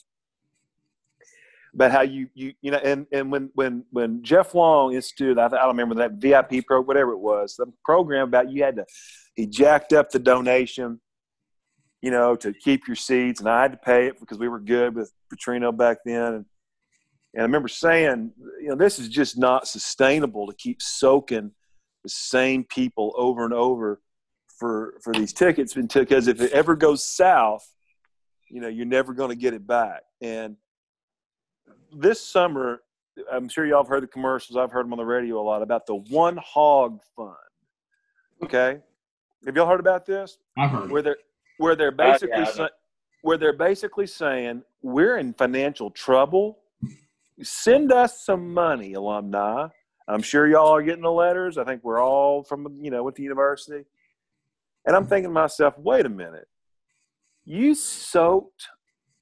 [1.74, 5.46] About how you you you know and and when when when Jeff Long instituted I,
[5.46, 8.86] I don't remember that VIP pro whatever it was the program about you had to
[9.36, 11.00] he jacked up the donation
[12.02, 14.60] you know, to keep your seats, and I had to pay it because we were
[14.60, 16.34] good with Petrino back then.
[16.34, 16.46] And,
[17.34, 21.52] and I remember saying, you know, this is just not sustainable to keep soaking
[22.04, 24.00] the same people over and over
[24.60, 27.66] for for these tickets, because if it ever goes south,
[28.50, 30.02] you know, you're never going to get it back.
[30.22, 30.58] And
[31.94, 32.82] this summer,
[33.32, 34.58] I'm sure y'all have heard the commercials.
[34.58, 37.36] I've heard them on the radio a lot about the One Hog Fund.
[38.44, 38.80] Okay,
[39.46, 40.38] have y'all heard about this?
[40.58, 40.92] I've heard.
[40.92, 41.18] where they're
[41.58, 42.68] where they're Uh, basically yeah,
[43.22, 46.60] where they're basically saying we're in financial trouble.
[47.42, 49.68] Send us some money, alumni.
[50.10, 51.58] I'm sure y'all are getting the letters.
[51.58, 53.86] I think we're all from you know with the university,
[54.90, 56.48] and I'm thinking to myself, wait a minute,
[57.46, 58.70] you soaked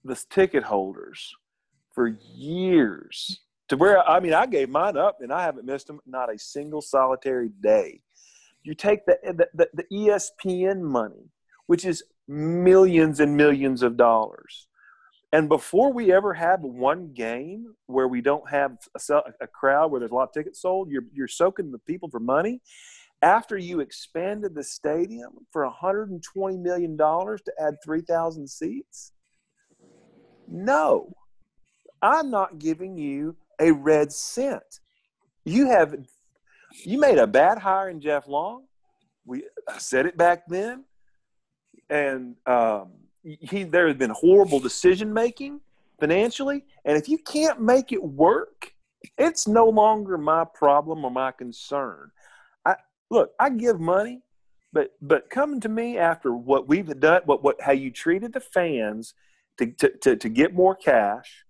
[0.01, 1.35] the ticket holders
[1.93, 5.99] for years to where I mean I gave mine up and I haven't missed them
[6.05, 7.99] not a single solitary day.
[8.63, 9.17] You take the
[9.53, 11.31] the, the, ESPN money
[11.65, 14.69] which is millions and millions of dollars.
[15.33, 19.99] And before we ever have one game where we don't have a, a crowd where
[19.99, 22.61] there's a lot of tickets sold, you're, you're soaking the people for money.
[23.21, 29.11] After you expanded the stadium for $120 million to add 3,000 seats?
[30.47, 31.13] No,
[32.01, 34.79] I'm not giving you a red cent.
[35.45, 35.95] You have,
[36.83, 38.65] you made a bad hire in Jeff Long.
[39.25, 40.85] We I said it back then
[41.89, 42.91] and um,
[43.23, 45.61] he there has been horrible decision making
[45.99, 46.65] financially.
[46.85, 48.73] And if you can't make it work,
[49.17, 52.11] it's no longer my problem or my concern.
[53.09, 54.21] Look, I give money,
[54.73, 58.39] but but coming to me after what we've done, what what how you treated the
[58.39, 59.13] fans
[59.57, 61.45] to to to, to get more cash,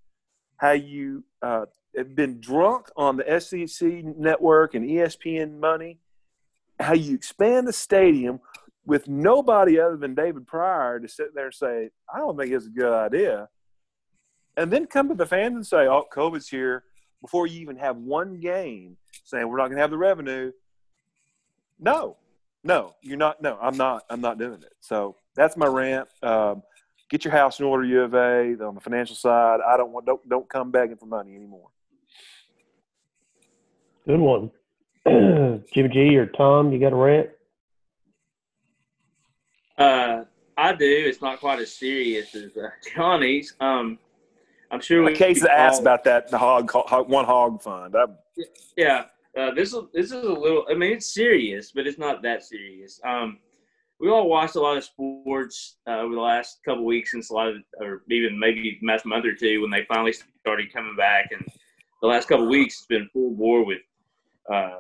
[0.58, 1.66] how you uh,
[1.96, 6.00] have been drunk on the SEC network and ESPN money,
[6.80, 8.40] how you expand the stadium
[8.86, 12.68] with nobody other than David Pryor to sit there and say, I don't think it's
[12.68, 13.50] a good idea.
[14.56, 16.84] And then come to the fans and say, oh, COVID's here
[17.22, 20.52] before you even have one game saying we're not going to have the revenue.
[21.80, 22.18] No,
[22.64, 23.41] no, you're not.
[23.41, 24.04] No, I'm not.
[24.10, 24.74] I'm not doing it.
[24.80, 26.08] So that's my rant.
[26.24, 26.64] Um,
[27.10, 28.56] get your house in order, U of A.
[28.66, 31.70] On the financial side, I don't want don't don't come begging for money anymore.
[34.08, 34.52] Good one,
[35.74, 36.72] Jimmy G or Tom.
[36.72, 37.30] You got a rant?
[39.78, 40.24] Uh,
[40.58, 40.86] I do.
[40.86, 43.54] It's not quite as serious as uh, Johnny's.
[43.60, 43.99] Um,
[44.72, 45.14] I'm sure we.
[45.14, 47.95] Case asked about that the hog, hog one hog fund.
[47.95, 48.06] I,
[48.76, 49.06] yeah,
[49.38, 50.66] uh, this is this is a little.
[50.70, 53.00] I mean, it's serious, but it's not that serious.
[53.06, 53.40] Um,
[54.00, 57.34] we all watched a lot of sports uh, over the last couple weeks since a
[57.34, 61.30] lot of, or even maybe last month or two when they finally started coming back,
[61.32, 61.46] and
[62.02, 63.82] the last couple weeks it's been full bore with.
[64.52, 64.80] Uh,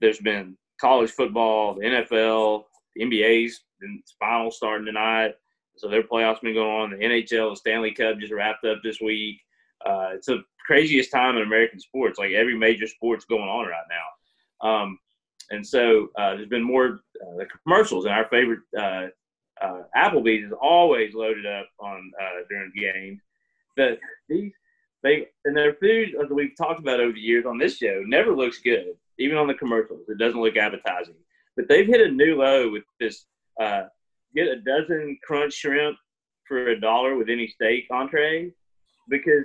[0.00, 2.64] there's been college football, the NFL,
[2.94, 5.34] the NBA's been final starting tonight.
[5.76, 6.90] So their playoffs been going on.
[6.90, 9.40] The NHL, the Stanley Cup just wrapped up this week.
[9.84, 12.18] Uh, it's the craziest time in American sports.
[12.18, 14.68] Like every major sport's going on right now.
[14.68, 14.98] Um,
[15.50, 19.06] and so uh, there's been more uh, the commercials, and our favorite uh,
[19.62, 23.20] uh, Applebee's is always loaded up on uh, during games.
[23.76, 23.98] The
[24.28, 24.52] these
[25.02, 28.34] they and their food, as we've talked about over the years on this show, never
[28.34, 28.94] looks good.
[29.18, 31.14] Even on the commercials, it doesn't look appetizing.
[31.56, 33.26] But they've hit a new low with this
[33.60, 33.84] uh,
[34.34, 35.96] get a dozen crunch shrimp
[36.46, 38.52] for a dollar with any steak entree
[39.08, 39.44] because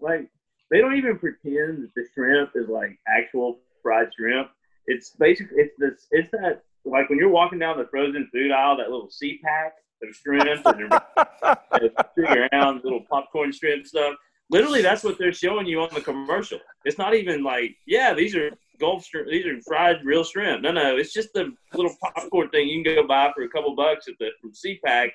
[0.00, 0.28] like
[0.70, 4.48] they don't even pretend that the shrimp is like actual fried shrimp.
[4.86, 8.76] It's basically it's this it's that like when you're walking down the frozen food aisle,
[8.76, 9.70] that little SeaPak
[10.02, 14.14] of shrimp and big around little popcorn shrimp stuff.
[14.48, 16.60] Literally, that's what they're showing you on the commercial.
[16.84, 19.28] It's not even like, yeah, these are Gulf shrimp.
[19.28, 20.62] These are fried real shrimp.
[20.62, 23.74] No, no, it's just the little popcorn thing you can go buy for a couple
[23.74, 25.08] bucks at the from SeaPak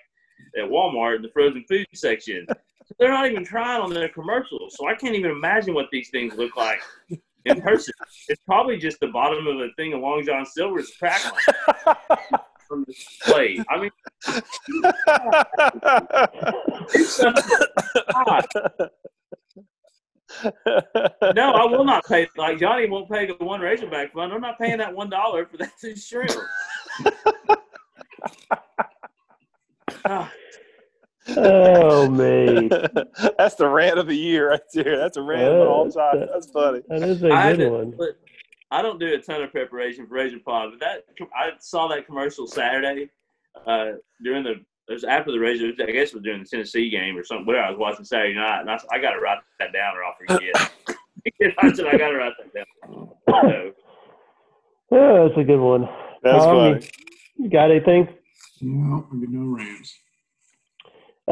[0.57, 2.45] at Walmart in the frozen food section.
[2.99, 4.75] They're not even trying on their commercials.
[4.77, 6.81] So I can't even imagine what these things look like
[7.45, 7.93] in person.
[8.27, 11.21] It's probably just the bottom of a thing of Long John Silver's crack
[12.67, 13.63] from the display.
[13.69, 13.91] I mean,
[21.35, 22.27] no, I will not pay.
[22.37, 24.31] Like Johnny won't pay the one Razorback fund.
[24.33, 26.31] I'm not paying that one dollar for that shrimp.
[31.29, 32.69] oh man,
[33.37, 34.97] that's the rant of the year right there.
[34.97, 36.27] That's a rant of all time.
[36.31, 36.81] That's funny.
[36.89, 37.97] That is a good to, one.
[38.71, 41.03] I don't do a ton of preparation for Razor Pod, but that
[41.35, 43.09] I saw that commercial Saturday
[43.67, 43.93] uh,
[44.23, 44.55] during the
[44.89, 45.71] it was after the Razor.
[45.81, 47.45] I guess it was during the Tennessee game or something.
[47.45, 50.03] Whatever I was watching Saturday night, and I, I got to write that down or
[50.03, 50.71] I'll forget.
[51.59, 53.09] I said I got to write that down.
[53.29, 53.71] So,
[54.91, 55.87] yeah, that's a good one.
[56.23, 56.89] That's um, funny.
[57.37, 58.07] You got anything?
[58.61, 59.97] No, I get no rants.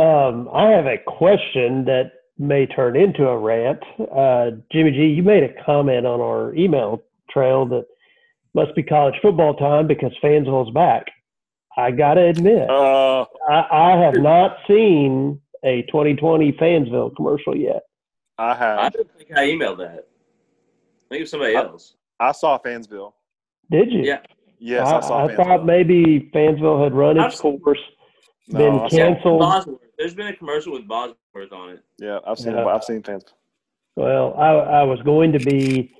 [0.03, 3.79] Um, I have a question that may turn into a rant.
[4.15, 7.85] Uh, Jimmy G, you made a comment on our email trail that
[8.53, 11.05] must be college football time because Fansville's back.
[11.77, 17.83] I gotta admit, Uh, I, I have not seen a 2020 Fansville commercial yet.
[18.37, 18.93] I I have.
[18.93, 20.07] don't think I emailed that.
[20.07, 21.95] I think it was somebody I- else.
[22.21, 23.13] I saw Fansville.
[23.71, 24.01] Did you?
[24.03, 24.19] Yeah.
[24.59, 25.35] Yes, I, I, saw I Fansville.
[25.37, 27.79] thought maybe Fansville had run its course,
[28.47, 29.39] No, been I saw- canceled.
[29.41, 29.79] Bosworth.
[29.99, 31.83] There's been a commercial with Bosworth on it.
[31.99, 32.53] Yeah, I've seen.
[32.53, 32.65] Yeah.
[32.65, 33.33] I've seen Fansville.
[33.97, 35.93] Well, I, I was going to be,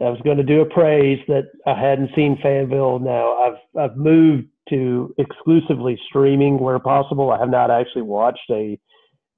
[0.00, 3.02] I was going to do a praise that I hadn't seen Fansville.
[3.02, 7.32] Now I've I've moved to exclusively streaming where possible.
[7.32, 8.78] I have not actually watched a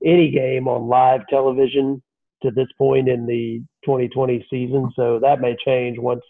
[0.04, 2.02] any game on live television
[2.42, 4.92] to this point in the 2020 season.
[4.94, 6.22] So that may change once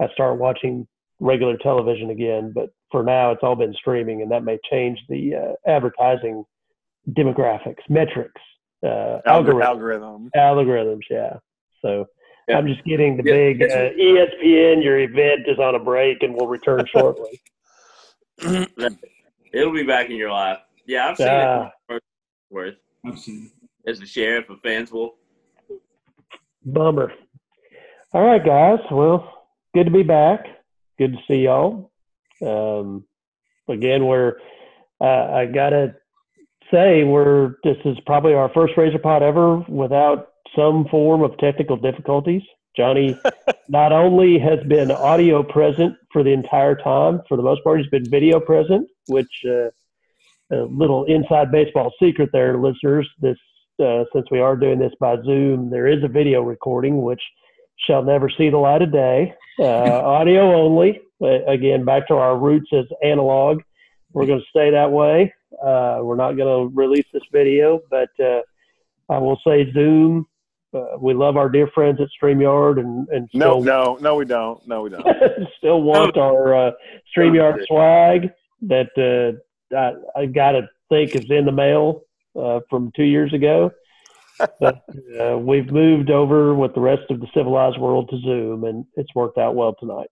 [0.00, 0.86] I start watching
[1.18, 2.52] regular television again.
[2.54, 6.44] But for now, it's all been streaming, and that may change the uh, advertising
[7.08, 8.40] demographics, metrics,
[8.84, 10.30] uh, Algor- algorithms algorithm.
[10.36, 11.36] algorithms yeah
[11.82, 12.06] so
[12.48, 12.56] Yeah.
[12.58, 16.34] i'm just getting the Yeah, big uh, espn your event is on a break and
[16.34, 17.40] we'll return shortly
[19.52, 20.58] It'll be back in your life.
[20.86, 21.70] Yeah, I've seen Ah.
[21.90, 22.02] it.
[22.50, 22.74] Worth
[23.04, 23.50] I've seen
[23.86, 25.10] as the sheriff of Fansville.
[26.64, 27.12] bummer
[28.12, 30.44] all right guys well good to be back
[30.98, 31.90] good to see y'all
[32.42, 33.04] um,
[33.68, 34.34] again we're
[35.00, 35.94] uh, i gotta
[36.72, 41.76] say we're this is probably our first Razor Pod ever without some form of technical
[41.76, 42.42] difficulties.
[42.76, 43.18] Johnny
[43.68, 47.90] not only has been audio present for the entire time, for the most part, he's
[47.90, 49.68] been video present, which uh,
[50.52, 53.08] a little inside baseball secret there, listeners.
[53.20, 53.38] This
[53.82, 57.22] uh, since we are doing this by Zoom, there is a video recording which
[57.86, 59.34] shall never see the light of day.
[59.58, 59.64] Uh,
[60.04, 61.00] audio only.
[61.46, 63.60] Again, back to our roots as analog.
[64.12, 65.32] We're going to stay that way.
[65.52, 68.40] Uh, we're not going to release this video, but uh,
[69.08, 70.26] I will say Zoom.
[70.72, 74.24] Uh, we love our dear friends at StreamYard and, and No, still, no, no, we
[74.24, 74.66] don't.
[74.68, 75.04] No, we don't.
[75.58, 76.70] still want our uh,
[77.16, 78.30] StreamYard swag
[78.62, 82.02] that uh, I, I got to think is in the mail
[82.40, 83.72] uh, from two years ago.
[84.60, 84.82] but
[85.20, 89.14] uh, we've moved over with the rest of the civilized world to Zoom, and it's
[89.14, 90.08] worked out well tonight.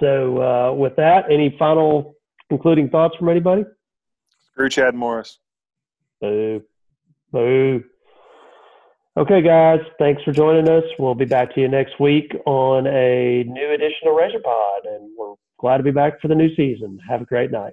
[0.00, 2.15] So, uh, with that, any final
[2.48, 3.64] concluding thoughts from anybody?
[4.52, 5.38] Screw Chad Morris.
[6.20, 6.62] Boo.
[7.32, 7.84] Boo.
[9.18, 10.84] Okay, guys, thanks for joining us.
[10.98, 15.10] We'll be back to you next week on a new edition of Razor Pod, and
[15.18, 16.98] we're glad to be back for the new season.
[17.08, 17.72] Have a great night.